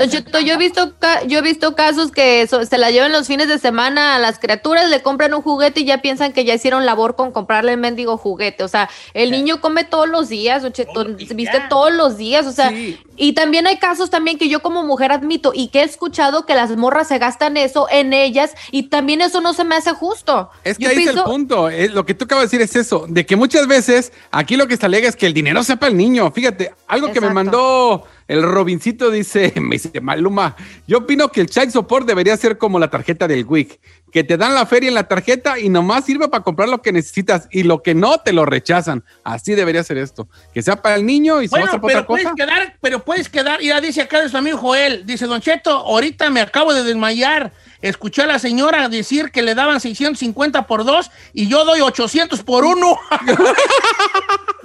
[0.00, 0.92] Don Cheto, yo he visto
[1.26, 4.38] yo he visto casos que so- se la llevan los fines de semana a las
[4.38, 7.78] criaturas, le compran un juguete y ya piensan que ya hicieron labor con comprarle el
[7.78, 8.64] mendigo juguete.
[8.64, 11.04] O sea, el niño come todos los días, Don Cheto,
[11.34, 12.46] viste todos los días.
[12.46, 12.98] O sea, Sí.
[13.16, 16.54] y también hay casos también que yo como mujer admito y que he escuchado que
[16.54, 20.50] las morras se gastan eso en ellas y también eso no se me hace justo.
[20.64, 21.68] Es que Yo ahí es el punto.
[21.70, 24.76] Lo que tú acabas de decir es eso, de que muchas veces aquí lo que
[24.76, 26.30] se alega es que el dinero sepa el niño.
[26.32, 30.56] Fíjate, algo que me mandó el Robincito dice, me dice Maluma,
[30.86, 34.36] yo opino que el child support debería ser como la tarjeta del WIC, que te
[34.36, 37.64] dan la feria en la tarjeta y nomás sirve para comprar lo que necesitas y
[37.64, 39.04] lo que no te lo rechazan.
[39.24, 42.06] Así debería ser esto, que sea para el niño y se va a pero otra
[42.06, 42.36] puedes cosa.
[42.36, 46.30] quedar, pero puedes quedar, ya dice acá de su amigo Joel, dice Don Cheto, ahorita
[46.30, 51.10] me acabo de desmayar, escuché a la señora decir que le daban 650 por dos
[51.32, 52.96] y yo doy 800 por uno.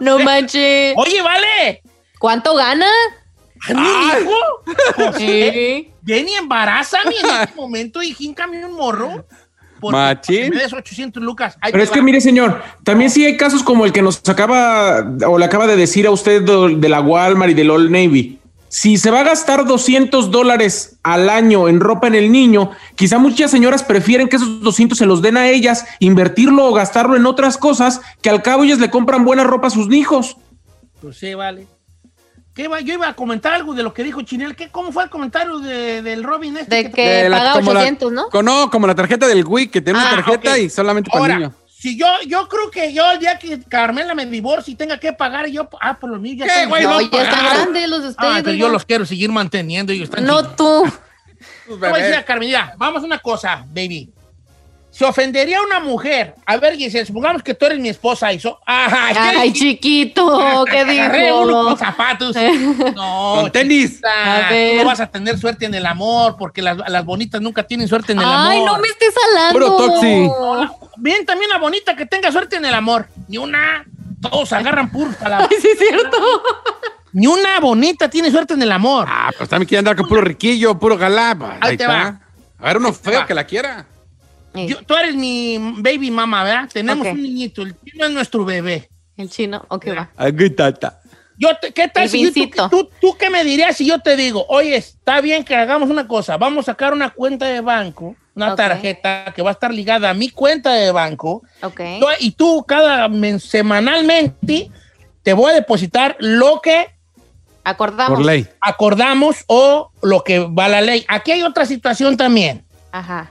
[0.00, 0.94] No manches.
[0.96, 1.82] Oye, vale.
[2.18, 2.86] ¿Cuánto gana?
[3.68, 4.36] ¿Mi hijo?
[4.96, 5.92] José, Sí.
[6.02, 9.26] ven y embarázame en este momento y jíncame un morro.
[9.80, 10.50] Porque Machín.
[10.50, 11.58] Me des 800 lucas.
[11.60, 15.04] Ahí Pero es que mire, señor, también sí hay casos como el que nos acaba
[15.26, 18.38] o le acaba de decir a usted de la Walmart y del Old Navy.
[18.68, 23.18] Si se va a gastar 200 dólares al año en ropa en el niño, quizá
[23.18, 27.26] muchas señoras prefieren que esos 200 se los den a ellas, invertirlo o gastarlo en
[27.26, 30.36] otras cosas que al cabo ellas le compran buena ropa a sus hijos.
[31.00, 31.66] Pues sí, vale.
[32.54, 32.80] ¿Qué va?
[32.80, 34.56] Yo iba a comentar algo de lo que dijo Chinel.
[34.56, 36.74] ¿Qué, ¿Cómo fue el comentario de- del Robin este?
[36.84, 38.42] De que De la- paga como la- 800, ¿no?
[38.42, 41.40] no, como la tarjeta del WIC, que tiene una Ah, tarjeta y solamente para el
[41.40, 41.54] niño.
[41.78, 45.12] Si yo, yo creo que yo el día que Carmela me divorcie y tenga que
[45.12, 46.84] pagar, yo, ah, por los míos ya ¿Qué, güey?
[46.84, 48.32] No, no ya están grandes los de ustedes.
[48.34, 49.92] Ah, pero yo los quiero seguir manteniendo.
[49.92, 50.56] Ellos están No chiquitos.
[50.56, 50.92] tú.
[51.78, 54.10] Voy a decir a Carmelita, vamos a una cosa, baby.
[54.96, 56.34] Se ofendería una mujer.
[56.46, 58.58] A ver, Giselle, supongamos que tú eres mi esposa y so...
[58.64, 60.64] Ay, Ay, chiquito.
[60.70, 60.82] ¿qué
[61.32, 61.76] uno con dijo?
[61.76, 62.34] zapatos.
[62.94, 63.90] No, Con tenis.
[63.90, 64.70] chiquita, A ver.
[64.72, 67.88] tú no vas a tener suerte en el amor porque las, las bonitas nunca tienen
[67.88, 68.72] suerte en el Ay, amor.
[68.72, 69.52] no me estés hablando.
[69.52, 70.30] Puro toxi.
[70.96, 73.06] Bien, también la bonita que tenga suerte en el amor.
[73.28, 73.84] Ni una.
[74.22, 75.50] Todos agarran puros palabras.
[75.52, 76.16] Ay, sí es cierto.
[77.12, 79.06] Ni una bonita tiene suerte en el amor.
[79.10, 81.36] Ah, pues también quiere andar con puro riquillo, puro galá.
[81.38, 81.94] pues, Ahí Ahí, te está.
[81.94, 82.20] va.
[82.60, 83.84] A ver, uno feo que la quiera.
[84.66, 86.68] Yo- tú eres mi baby mama, ¿verdad?
[86.72, 87.12] Tenemos Ok.
[87.14, 87.62] un niñito.
[87.62, 88.88] El chino es nuestro bebé.
[89.16, 90.10] El chino, ok, va.
[90.16, 91.00] Aquí tata.
[91.38, 93.98] Yo te- ¿Qué tal El si yo- tú, tú, tú qué me dirías si yo
[94.00, 97.60] te digo, oye, está bien que hagamos una cosa, vamos a sacar una cuenta de
[97.60, 98.56] banco, una Ok.
[98.56, 101.80] tarjeta que va a estar ligada a mi cuenta de banco, Ok.
[102.00, 104.70] tú- y tú cada men- semanalmente
[105.22, 106.88] te voy a depositar lo que
[107.64, 108.16] Acordamos.
[108.18, 108.46] Por ley.
[108.60, 111.04] acordamos o lo que va la ley.
[111.08, 112.64] Aquí hay otra situación también.
[112.92, 113.30] Ajá.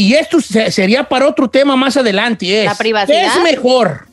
[0.00, 2.60] Y esto se- sería para otro tema más adelante.
[2.60, 3.20] Es, ¿La privacidad?
[3.20, 4.06] ¿Qué es mejor?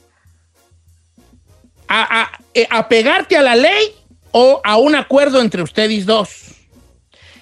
[1.87, 3.95] A, a- eh, ¿Apegarte a la ley
[4.31, 6.29] o a un acuerdo entre ustedes dos?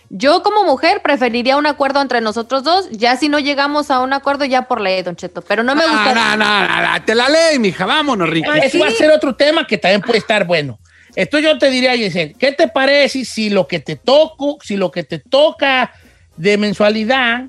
[0.10, 2.88] Yo como mujer preferiría un acuerdo entre nosotros dos.
[2.91, 5.41] Ya si no llegamos a un acuerdo, ya por ley, Don Cheto.
[5.41, 6.13] Pero no me gusta.
[6.13, 8.47] No, no, no, te la ley, mija, vámonos, Ricky.
[8.47, 10.77] Ah, Ese va a ser otro tema que también puede estar bueno.
[11.15, 14.91] Esto yo te diría, Giselle, ¿qué te parece si lo que te toco, si lo
[14.91, 15.91] que te toca
[16.38, 17.45] de mensualidad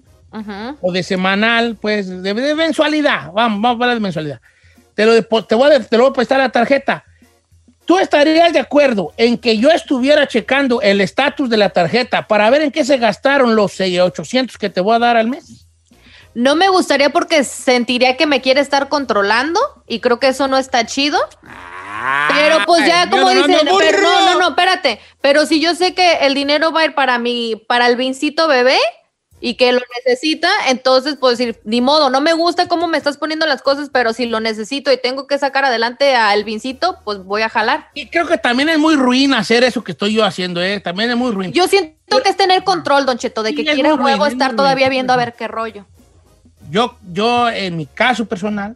[0.81, 4.41] O de semanal, pues de, de mensualidad, vamos, vamos a hablar de mensualidad.
[4.95, 7.05] Te lo, te voy a, te lo voy a prestar la tarjeta.
[7.85, 12.51] ¿Tú estarías de acuerdo en que yo estuviera checando el estatus de la tarjeta para
[12.51, 15.67] ver en qué se gastaron los eh, 800 que te voy a dar al mes?
[16.35, 20.59] No me gustaría porque sentiría que me quiere estar controlando y creo que eso no
[20.59, 21.19] está chido.
[22.35, 25.01] Pero pues ya Ay, como dicen, no, no, pero no, no, no, espérate.
[25.21, 28.49] Pero si yo sé que el dinero va a ir para mi, para el vincito
[28.49, 28.79] bebé
[29.41, 33.19] y que lo necesita, entonces pues decir, ni modo, no me gusta cómo me estás
[33.19, 37.19] poniendo las cosas, pero si lo necesito y tengo que sacar adelante al vincito, pues
[37.19, 37.89] voy a jalar.
[37.95, 40.81] Y creo que también es muy ruin hacer eso que estoy yo haciendo, ¿eh?
[40.81, 41.53] También es muy ruin.
[41.53, 44.27] Yo siento que es tener control, Don Cheto, de que Sí, quiere muy ruin, luego
[44.27, 44.97] es estar todavía ruin.
[44.97, 45.85] viendo a ver qué rollo.
[46.71, 48.75] Yo, yo, en mi caso personal,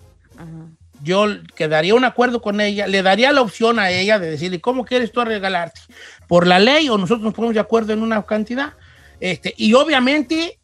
[1.03, 4.85] yo quedaría un acuerdo con ella, le daría la opción a ella de decirle, ¿cómo
[4.85, 5.81] quieres tú regalarte?
[6.29, 8.75] ¿Por la ley o nosotros nos ponemos de acuerdo en una cantidad?
[9.21, 10.59] Este, y obviamente,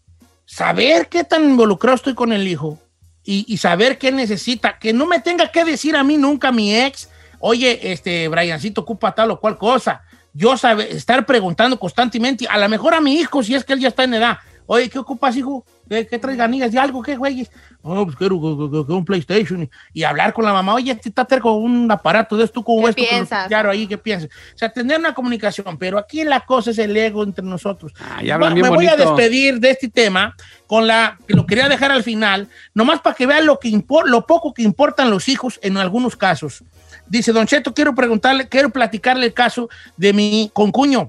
[0.46, 2.78] saber qué tan involucrado estoy con el hijo
[3.22, 7.10] y, saber qué necesita, que no me tenga que decir a mí nunca mi ex,
[7.40, 10.02] oye, este, Briancito ocupa tal o cual cosa.
[10.32, 13.80] Yo sabe, estar preguntando constantemente, a lo mejor a mi hijo, si es que él
[13.80, 15.64] ya está en edad, oye, ¿qué ocupas, hijo?
[15.88, 17.00] ¿Qué, qué traes ganillas de algo?
[17.00, 17.48] ¿Qué güeyes?
[17.82, 19.62] Oh, pues quiero que- que- que un PlayStation.
[19.62, 22.64] Y, y hablar con la mamá, oye, este está cerca con un aparato de esto,
[22.64, 23.46] ¿cómo ¿Qué lo piensas?
[23.46, 23.86] pillaron ahí?
[23.86, 24.28] ¿Qué piensas?
[24.54, 27.92] O sea, tener una comunicación, pero aquí la cosa es el ego entre nosotros.
[28.00, 30.34] Ah, ya bien me voy a despedir de este tema
[30.66, 34.06] con la que lo quería dejar al final, nomás para que vean lo, que impor-
[34.06, 36.64] lo poco que importan los hijos en algunos casos.
[37.06, 41.08] Dice, Don Cheto, quiero preguntarle, quiero platicarle el caso de mi concuño.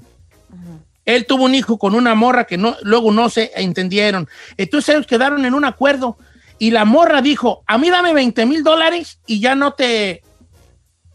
[1.07, 4.27] Él tuvo un hijo con una morra que no, luego no se entendieron.
[4.57, 6.17] Entonces ellos quedaron en un acuerdo
[6.59, 10.21] y la morra dijo, a mí dame 20 mil dólares y ya no te,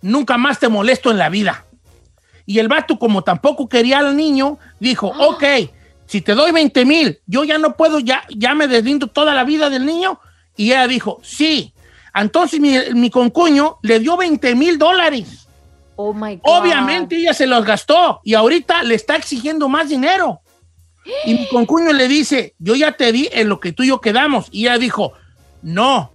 [0.01, 1.67] nunca más te molesto en la vida.
[2.47, 5.45] Y el vato, como tampoco quería al niño, dijo, ok,
[6.07, 9.45] si te doy 20 mil, yo ya no puedo, ya, ya me deslindo toda la
[9.45, 10.21] vida del niño.
[10.57, 11.75] Y ella dijo, sí.
[12.15, 15.49] Entonces mi, mi concuño le dio 20 mil dólares.
[15.97, 16.15] Oh.
[16.43, 20.41] Obviamente ella se los gastó y ahorita le está exigiendo más dinero.
[21.25, 24.01] Y mi concuño le dice, yo ya te di en lo que tú y yo
[24.01, 24.47] quedamos.
[24.51, 25.13] Y ella dijo,
[25.63, 26.13] no,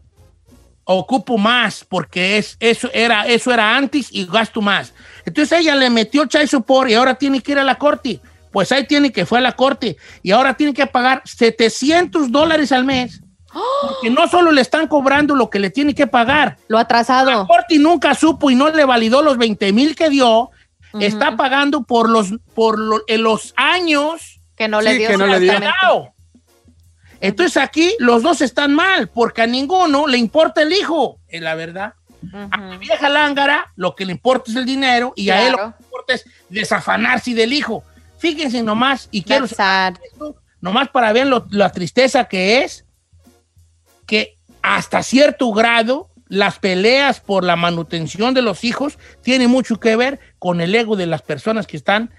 [0.85, 4.93] ocupo más porque es, eso, era, eso era antes y gasto más.
[5.25, 8.21] Entonces ella le metió child support y ahora tiene que ir a la corte.
[8.51, 12.71] Pues ahí tiene que fue a la corte y ahora tiene que pagar 700 dólares
[12.71, 13.21] al mes.
[13.53, 17.29] Porque no solo le están cobrando lo que le tiene que pagar, Lo atrasado.
[17.31, 20.49] la Corte nunca supo y no le validó los 20 mil que dio.
[20.99, 25.17] Está pagando por los, por lo- en los años Que no le Sí, dio que
[25.17, 25.53] no le dio.
[27.19, 31.55] Entonces aquí los dos están mal porque a ninguno le importa el hijo, es la
[31.55, 31.93] verdad.
[32.51, 35.57] A mi vieja lángara lo que le importa es el dinero y a él lo
[35.57, 37.83] que le importa es desafanarse del hijo.
[38.17, 42.83] Fíjense nomás, y quiero That's esto, nomás para ver lo- la tristeza que es,
[44.08, 49.96] que hasta cierto grado las peleas por la manutención de los hijos tienen mucho que
[49.96, 52.10] ver con el ego de las personas que están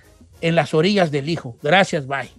[0.41, 1.57] en las orillas del hijo.
[1.63, 2.31] Gracias, bye.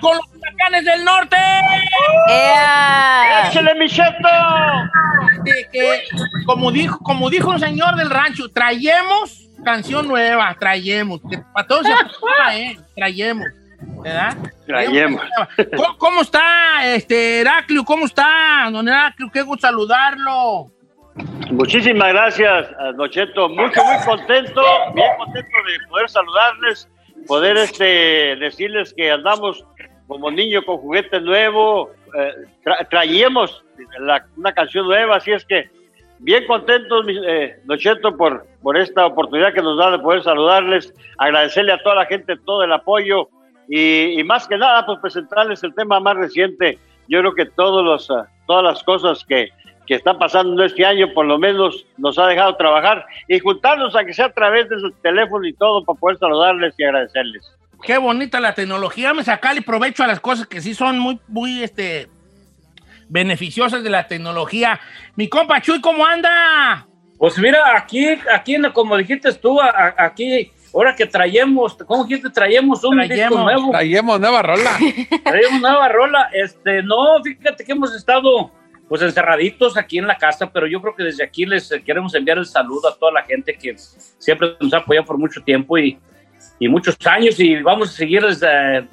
[0.00, 1.36] Con los huracanes del norte.
[3.48, 4.28] ¡Échale, mi cheto!
[5.44, 6.04] De que,
[6.46, 11.20] como dijo, como dijo un señor del rancho, traemos canción nueva, traemos.
[11.30, 12.78] Que para todos se acaba, ¿eh?
[12.94, 13.46] Traemos.
[14.02, 14.36] ¿Verdad?
[14.66, 15.22] Traemos.
[15.76, 17.84] ¿Cómo, cómo está, este, Heraclio?
[17.84, 19.30] ¿Cómo está, don Heraclio?
[19.32, 20.70] Qué gusto saludarlo.
[21.50, 23.48] Muchísimas gracias, eh, Nocheto.
[23.48, 24.62] Mucho, muy contento,
[24.94, 26.88] bien contento de poder saludarles,
[27.26, 29.64] poder este, decirles que andamos
[30.08, 32.32] como niño con juguete nuevo, eh,
[32.64, 33.62] tra- traíamos
[34.36, 35.70] una canción nueva, así es que
[36.18, 38.44] bien contentos, eh, Don Cheto, por,
[38.76, 42.72] esta oportunidad que nos da de poder saludarles, agradecerle a toda la gente todo el
[42.72, 43.28] apoyo
[43.68, 46.78] y, más que nada, pues presentarles el tema más reciente.
[47.06, 49.50] Yo creo que ah, todas las cosas que,
[49.86, 54.14] que están pasando este año, por lo menos nos ha dejado trabajar y juntarnos, aunque
[54.14, 57.57] sea a través de su teléfono y todo, para poder saludarles y agradecerles.
[57.82, 59.08] Qué bonita la tecnología.
[59.08, 62.08] Vamos a sacarle provecho a las cosas que sí son muy, muy, este,
[63.08, 64.80] beneficiosas de la tecnología.
[65.16, 66.86] Mi compa Chuy, ¿cómo anda?
[67.18, 72.30] Pues mira, aquí, aquí como dijiste tú, a- a- aquí, ahora que traemos, ¿cómo dijiste?
[72.30, 73.42] Traemos un disco Traemos.
[73.44, 73.70] nuevo.
[73.70, 74.70] Traemos nueva rola.
[75.24, 76.30] Traemos nueva rola.
[76.32, 78.52] Este, no, fíjate que hemos estado
[78.88, 82.38] pues encerraditos aquí en la casa, pero yo creo que desde aquí les queremos enviar
[82.38, 85.98] el saludo a toda la gente que siempre nos ha apoyado por mucho tiempo y,
[86.58, 88.86] y muchos años y vamos a seguirles eh,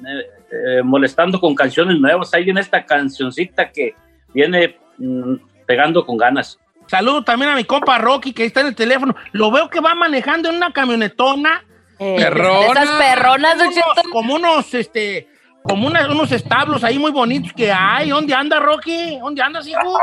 [0.52, 2.32] eh, molestando con canciones nuevas.
[2.34, 3.94] Ahí viene esta cancioncita que
[4.32, 5.34] viene mm,
[5.66, 6.58] pegando con ganas.
[6.86, 9.16] Saludo también a mi compa Rocky, que está en el teléfono.
[9.32, 11.64] Lo veo que va manejando en una camionetona.
[11.98, 12.82] Eh, Perrona.
[12.82, 14.02] esas perronas, Don Cheto.
[14.12, 15.26] Como unos, este,
[15.62, 18.10] como unas- unos establos ahí muy bonitos que hay.
[18.10, 19.18] ¿Dónde anda, Rocky?
[19.18, 19.98] ¿Dónde andas, hijo?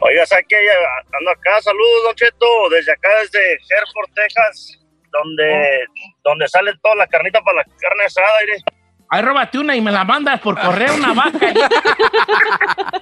[0.00, 0.56] Oiga, ¿sabes qué?
[1.18, 3.38] Ando acá, saludos, Don Cheto, desde acá, desde
[3.70, 4.78] Hereford, Texas,
[5.22, 5.84] donde,
[6.24, 8.58] donde sale toda la carnita para la carne asada, mire.
[9.08, 11.38] Ahí róbate una y me la mandas por correo, una vaca.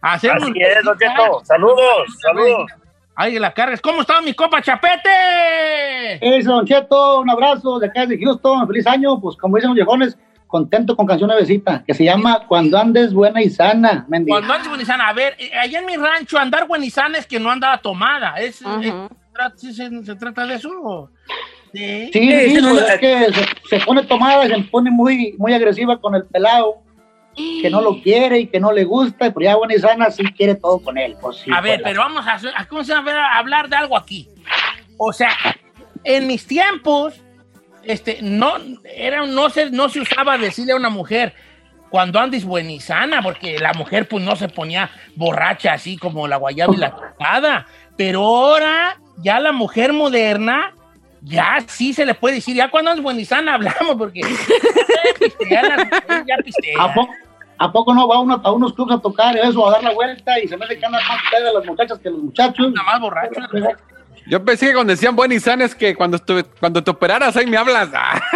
[0.00, 1.44] Así un- es, Don Cheto.
[1.44, 2.70] Saludos, saludos.
[3.16, 3.80] Ahí la cargas.
[3.80, 5.10] ¿Cómo está mi compa Chapete?
[6.20, 9.74] Eso, Don Cheto, un abrazo de acá de Houston, feliz año, pues como dicen los
[9.76, 10.16] viejones,
[10.46, 14.36] contento con canción nuevecita, que se llama Cuando andes buena y sana, mendiga.
[14.38, 17.50] Cuando andes buenizana, a ver, eh, allá en mi rancho andar buenizana es que no
[17.50, 18.36] andaba tomada.
[18.38, 19.08] ¿Es, es- tra-
[19.56, 20.70] sí se, se trata de eso?
[20.82, 21.10] o?
[21.72, 25.54] Sí, Sí, sí, pues es que se, se pone tomada y se pone muy, muy
[25.54, 26.82] agresiva con el pelado,
[27.36, 30.24] que no lo quiere y que no le gusta, pero ya buena y sana sí
[30.36, 31.16] quiere todo con él.
[31.20, 33.12] Pues, sí, a ver, pues, pero vamos a, a- ¿cómo se llama?
[33.12, 34.28] a hablar de algo aquí.
[34.98, 35.30] O sea,
[36.02, 37.14] en mis tiempos,
[37.84, 38.54] este, no,
[38.84, 41.34] era, no, se, no se usaba decirle a una mujer
[41.88, 46.74] cuando andes buenizana, porque la mujer pues no se ponía borracha así como la guayaba
[46.74, 47.66] y la tocada.
[47.96, 50.72] Pero ahora, ya la mujer moderna,
[51.22, 54.20] ya sí se le puede decir, ya cuando andes buenizana hablamos, porque
[55.50, 55.88] ya, las
[56.26, 56.80] ya pistean.
[56.80, 57.12] ¿A poco,
[57.58, 60.38] ¿A poco no va uno a unos clubs a tocar eso, a dar la vuelta
[60.40, 62.72] y se me hace que andan más pedas las muchachas que los muchachos?
[62.72, 63.44] Nada más borrachos.
[64.26, 67.36] Yo pensé que cuando decían buen y san es que cuando, estuve, cuando te operaras
[67.36, 67.88] ahí me hablas.
[67.94, 68.20] Ah.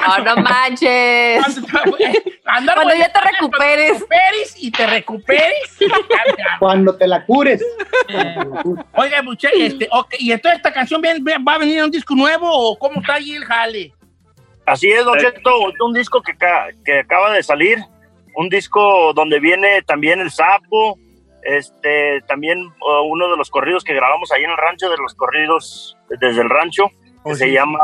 [0.00, 1.44] No, no manches.
[2.46, 3.38] Andar Cuando ya te recuperes.
[3.40, 5.76] cuando te recuperes y te recuperes.
[6.58, 7.62] Cuando te la cures.
[8.94, 12.14] Oiga, muchachos, este, ok, ¿y entonces esta canción viene- va a venir en un disco
[12.14, 13.92] nuevo o cómo está ahí el jale?
[14.66, 15.50] Así es, Don Cheto,
[15.84, 16.32] un disco que
[16.98, 17.78] acaba de salir,
[18.36, 20.98] un disco donde viene también El Sapo,
[21.42, 22.58] este, también
[23.06, 26.50] uno de los corridos que grabamos ahí en el rancho, de los corridos desde el
[26.50, 26.90] rancho,
[27.24, 27.78] que se llama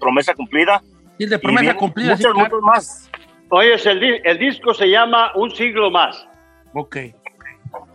[0.00, 0.82] Promesa Cumplida.
[1.18, 2.16] Y el de promesa cumplida.
[2.16, 2.48] sí, Muchos, claro.
[2.56, 3.10] muchos más.
[3.50, 6.26] Oye, el, el disco se llama Un siglo más.
[6.74, 6.96] Ok.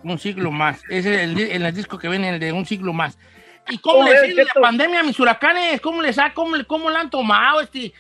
[0.04, 0.82] Un siglo más.
[0.90, 3.18] Ese es el, en el disco que viene, el de un siglo más.
[3.70, 5.80] ¿Y cómo ¿Cómo le ves, sigue la pandemia a mis huracanes?
[5.80, 7.94] ¿Cómo les ha, cómo, le- cómo la han tomado este,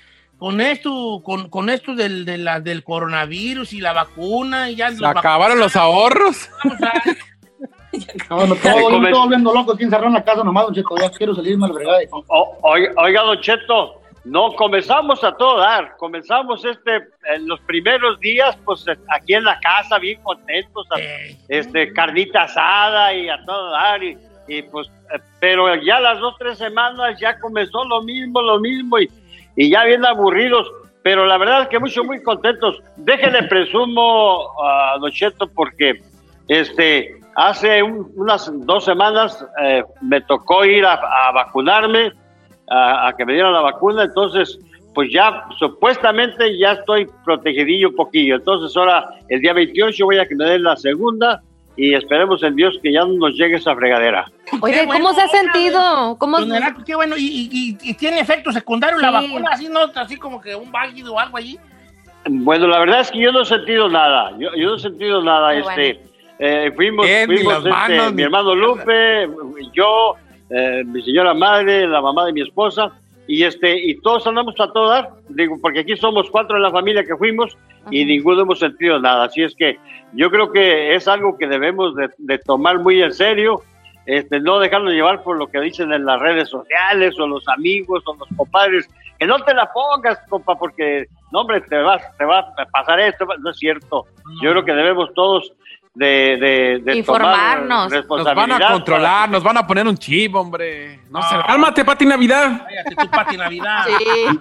[0.43, 4.69] con esto, con, con esto del, de la- del coronavirus y la vacuna?
[4.69, 6.49] Y ya Se acabaron los ahorros.
[8.29, 10.73] No, no, todo, yo me estoy volviendo loco aquí encerrado en la casa nomás, don
[10.73, 11.99] Cheto, ya quiero salirme a la fregada.
[12.11, 12.57] O-
[12.97, 15.95] oiga, Don Cheto, no, comenzamos a todo dar.
[15.97, 16.91] Comenzamos este,
[17.35, 18.83] en los primeros días, pues
[19.15, 20.99] aquí en la casa, bien contentos, a-
[21.49, 24.03] este, carnita asada y a todo dar.
[24.03, 24.17] Y,
[24.47, 28.97] y, pues, eh, pero ya las dos, tres semanas ya comenzó lo mismo, lo mismo
[28.99, 29.07] y,
[29.55, 30.71] y ya bien aburridos.
[31.03, 32.81] Pero la verdad es que muchos muy contentos.
[32.95, 36.01] Déjenle presumo a Don Cheto porque
[36.47, 40.99] este, hace un- unas dos semanas eh, me tocó ir a,
[41.33, 42.11] vacunarme,
[42.69, 44.57] a, a que me dieran la vacuna, entonces
[44.95, 48.35] pues ya supuestamente ya estoy protegidillo un poquillo.
[48.35, 51.41] Entonces ahora el día 28 voy a que me den la segunda
[51.75, 54.31] y esperemos en Dios que ya no nos llegue esa fregadera.
[54.61, 56.15] Oye, ¿cómo se ha sentido?
[56.19, 57.17] ¿Cómo Herato, qué bueno.
[57.17, 57.49] ¿Y, y-
[57.81, 59.49] y- y tiene efecto secundario la vacuna?
[59.53, 59.79] Así, ¿no?
[59.95, 61.57] Así como que un válido o algo allí.
[62.25, 64.31] Bueno, la verdad es que yo no he sentido nada.
[64.37, 65.53] Yo, yo no he sentido nada.
[65.55, 65.99] Este,
[66.39, 69.27] eh, fuimos, fuimos este, manos, mi ni- hermano Lupe,
[69.73, 70.15] yo,
[70.49, 72.91] eh, mi señora madre, la mamá de mi esposa,
[73.27, 76.71] y este, y todos andamos a todo dar, digo, porque aquí somos cuatro en la
[76.71, 77.57] familia que fuimos
[77.89, 79.25] y ninguno hemos sentido nada.
[79.25, 79.77] Así es que
[80.13, 83.63] yo creo que es algo que debemos de, de tomar muy en serio
[84.05, 88.03] este, no dejarnos llevar por lo que dicen en las redes sociales o los amigos
[88.05, 92.25] o los compadres, que no te la pongas, compa, porque, no, hombre, te, vas, te
[92.25, 94.05] va a pasar esto, no es cierto.
[94.41, 95.53] Yo creo que debemos todos
[95.95, 96.07] de,
[96.39, 97.89] de, de Informarnos.
[97.89, 100.99] tomar Nos van responsabilidad a controlar, nos van a poner un chip, hombre.
[101.09, 102.65] No se la- Cálmate, Pati Navidad.
[102.67, 103.85] Cállate tú, Pati Navidad.
[103.85, 104.39] Sí.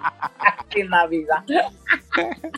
[0.81, 1.45] En Navidad.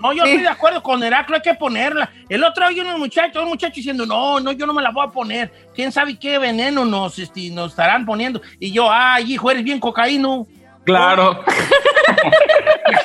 [0.01, 2.09] No, yo estoy de acuerdo con Heraclo, hay que ponerla.
[2.29, 5.05] El otro día unos muchachos, un muchacho diciendo, no, no, yo no me la voy
[5.07, 5.53] a poner.
[5.75, 8.41] ¿Quién sabe qué veneno nos, este, nos estarán poniendo?
[8.61, 10.47] Y yo, ay, hijo, eres bien cocaíno.
[10.85, 11.43] Claro.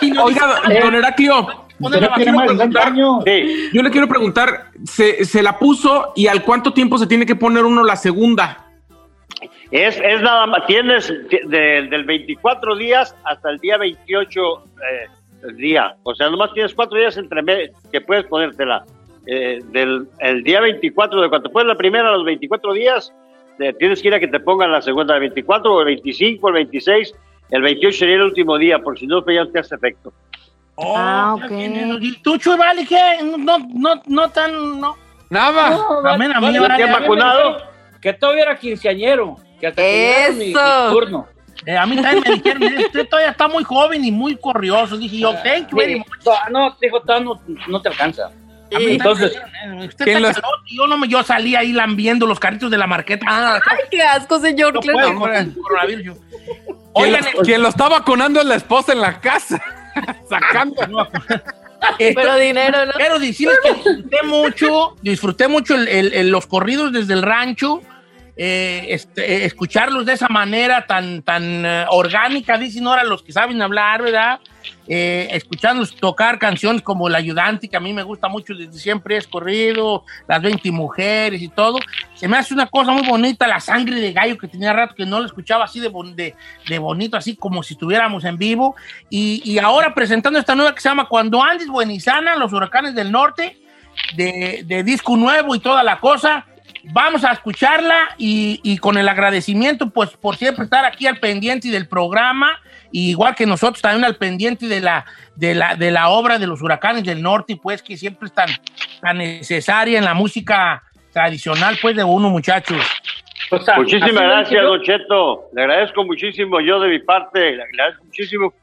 [0.01, 3.23] No Oiga, don Heraclio, Poner yo la le quiero Tiene más de 60 preguntar, años.
[3.25, 7.25] Sí, yo le quiero preguntar, ¿se, se la puso y al cuánto tiempo se tiene
[7.25, 8.65] que poner uno la segunda?
[9.71, 15.07] es, es nada más, tienes de- del 24 días hasta el día 28 eh,
[15.47, 18.83] el día, o sea, nomás tienes cuatro días entre que puedes ponértela.
[19.25, 23.13] Eh, del el día 24, de cuando te pones la primera a los 24 días,
[23.59, 26.47] eh, tienes que ir a que te pongan la segunda, el 24, o el 25,
[26.47, 27.13] el 26,
[27.51, 30.11] el 28 sería el último día, porque si no, pues ya no te hace efecto.
[30.79, 31.51] Oh, Ah, ya ok.
[32.01, 32.99] ¿Y tú, Chuy, vale, qué?
[33.37, 34.95] No, no, no tan, no.
[35.29, 35.77] Nada.
[36.05, 37.57] Amén, a mí, Vale, ¿te han ya- vacunado?
[38.01, 39.35] Que todavía era quinceañero.
[39.59, 40.91] Que hasta que llegara mi, mi Eso.
[40.91, 41.27] turno.
[41.65, 44.97] Eh, a mí también me dijeron, "Eh, usted todavía está muy joven y muy corrioso.
[44.97, 46.07] Dije yo, thank you very much.
[46.49, 48.27] no, dijo, no, no te alcanza.
[48.73, 51.55] A mí Entonces, dijeron, eh, usted ¿quién está los- calote, yo, no me, yo salí
[51.55, 53.25] ahí lambiendo los carritos de la marqueta.
[53.27, 54.75] Ah, Ay, qué asco, señor.
[54.75, 55.19] no Claro.
[55.19, 56.15] puedo
[56.93, 59.61] Oigan, quien lo está vacunando es la esposa en la casa.
[60.29, 61.07] Sacando.
[61.97, 62.91] eh, Pero dinero, ¿no?
[62.93, 67.81] Quiero decirles que disfruté mucho, disfruté mucho el- el- el- los corridos desde el rancho,
[68.35, 73.31] eh, este, eh, escucharlos de esa manera tan, tan eh, orgánica, dicen ahora los que
[73.33, 74.39] saben hablar, ¿verdad?
[74.87, 75.39] Eh,
[75.99, 80.03] tocar canciones como El Ayudante, que a mí me gusta mucho desde siempre, es corrido,
[80.27, 81.77] Las 20 Mujeres y todo.
[82.15, 85.05] Se me hace una cosa muy bonita, la sangre de gallo que tenía rato que
[85.05, 86.35] no lo escuchaba así de, de,
[86.67, 88.75] de bonito, así como si estuviéramos en vivo.
[89.09, 93.11] Y, y ahora presentando esta nueva que se llama Cuando Andes Buenizana, Los Huracanes del
[93.11, 93.57] Norte,
[94.15, 96.45] de, de disco nuevo y toda la cosa.
[96.83, 101.67] Vamos a escucharla y, y con el agradecimiento, pues, por siempre estar aquí al pendiente
[101.69, 102.59] del programa,
[102.91, 106.47] y igual que nosotros también al pendiente de la, de la, de la obra de
[106.47, 108.49] los huracanes del norte, pues, que siempre es tan,
[109.01, 110.83] tan necesaria en la música
[111.13, 112.77] tradicional, pues, de uno, muchachos.
[113.51, 115.43] o sea, Muchísimas gracias, Don Cheto.
[115.53, 118.53] Le agradezco muchísimo yo de mi parte, le agradezco muchísimo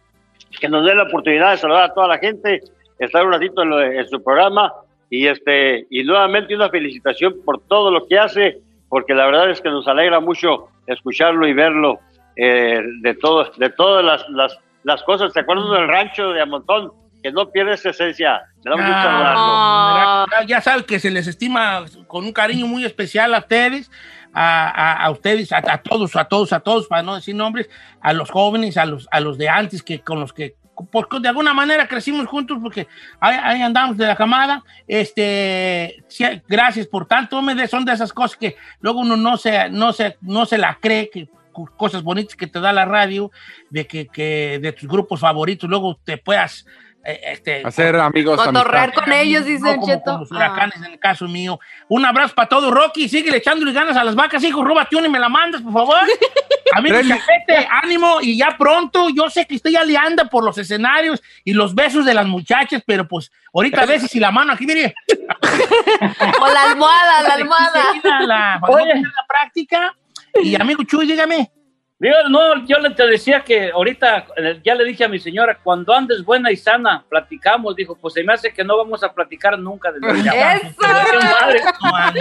[0.60, 2.60] que nos dé la oportunidad de saludar a toda la gente,
[2.98, 4.72] estar un ratito en, lo de- en su programa
[5.10, 8.58] y este y nuevamente una felicitación por todo lo que hace,
[8.88, 11.98] porque la verdad es que nos alegra mucho escucharlo y verlo
[12.36, 15.32] eh, de todo, de todas las, las, las cosas.
[15.32, 16.92] ¿Se acuerdan del rancho de Amontón?
[17.22, 18.42] Que no pierde esa esencia.
[18.64, 23.34] Me da mucho Ah, ya, saben que se les estima con un cariño muy especial
[23.34, 23.90] a ustedes,
[24.32, 27.68] a, a- a ustedes, a, a todos, a todos, a todos, para no decir nombres,
[28.00, 30.54] a los jóvenes, a los, a los de antes, que con los que
[30.92, 32.86] porque de alguna manera crecimos juntos, porque
[33.18, 34.62] ahí, ahí andamos de la camada.
[34.86, 36.04] Este,
[36.46, 40.44] gracias por tanto, son de esas cosas que luego uno no se, no se, no
[40.44, 41.28] se la cree, que
[41.76, 43.30] cosas bonitas que te da la radio,
[43.70, 46.66] de que, que de tus grupos favoritos, luego te puedas
[47.08, 48.36] eh, este, Hacer amigos.
[48.42, 50.10] Cotorrear con ellos, dice no Don como Cheto.
[50.10, 51.60] con los huracanes en el caso mío.
[51.88, 53.08] Un abrazo para todo, Rocky.
[53.08, 54.64] Sigue echándole ganas a las vacas, hijo.
[54.64, 55.98] Róbate una y me la mandas, por favor.
[56.74, 59.08] Amigo Tres- Chapete, ánimo y ya pronto.
[59.10, 63.06] Yo sé que estoy alianda por los escenarios y los besos de las muchachas, pero
[63.06, 64.92] pues ahorita a veces si la mano aquí, mire.
[66.40, 67.84] O la almohada, la almohada.
[68.26, 69.94] La, perder la práctica.
[70.42, 71.50] Y amigo Chuy, dígame.
[71.98, 75.58] Digo, no, yo le te decía que ahorita eh, ya le dije a mi señora,
[75.62, 77.74] cuando andes buena y sana, platicamos.
[77.74, 80.56] Dijo, pues se me hace que no vamos a platicar nunca desde ya.
[80.56, 80.74] ¡Eso!
[80.82, 81.60] Madre.
[81.82, 82.20] No ando.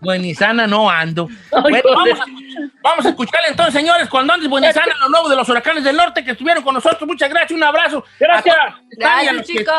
[0.00, 1.28] Buenizana no ando.
[1.52, 2.16] Ay, Bueno, joder.
[2.16, 5.84] vamos, a, vamos a escucharle entonces, señores, cuando andes Buenizana, lo nuevo de los huracanes
[5.84, 7.02] del norte que estuvieron con nosotros.
[7.06, 8.04] Muchas gracias, un abrazo.
[8.18, 8.56] Gracias.
[8.90, 9.74] Que y Gracias, que chicos.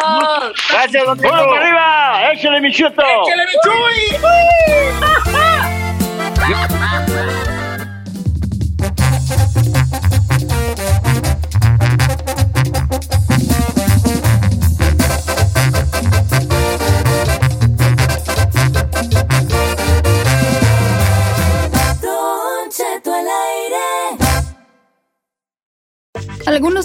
[0.72, 2.32] Gracias, don para arriba!
[2.32, 3.02] ¡Échale, mi chuto!
[3.02, 4.18] ¡Échale, mi Chuy!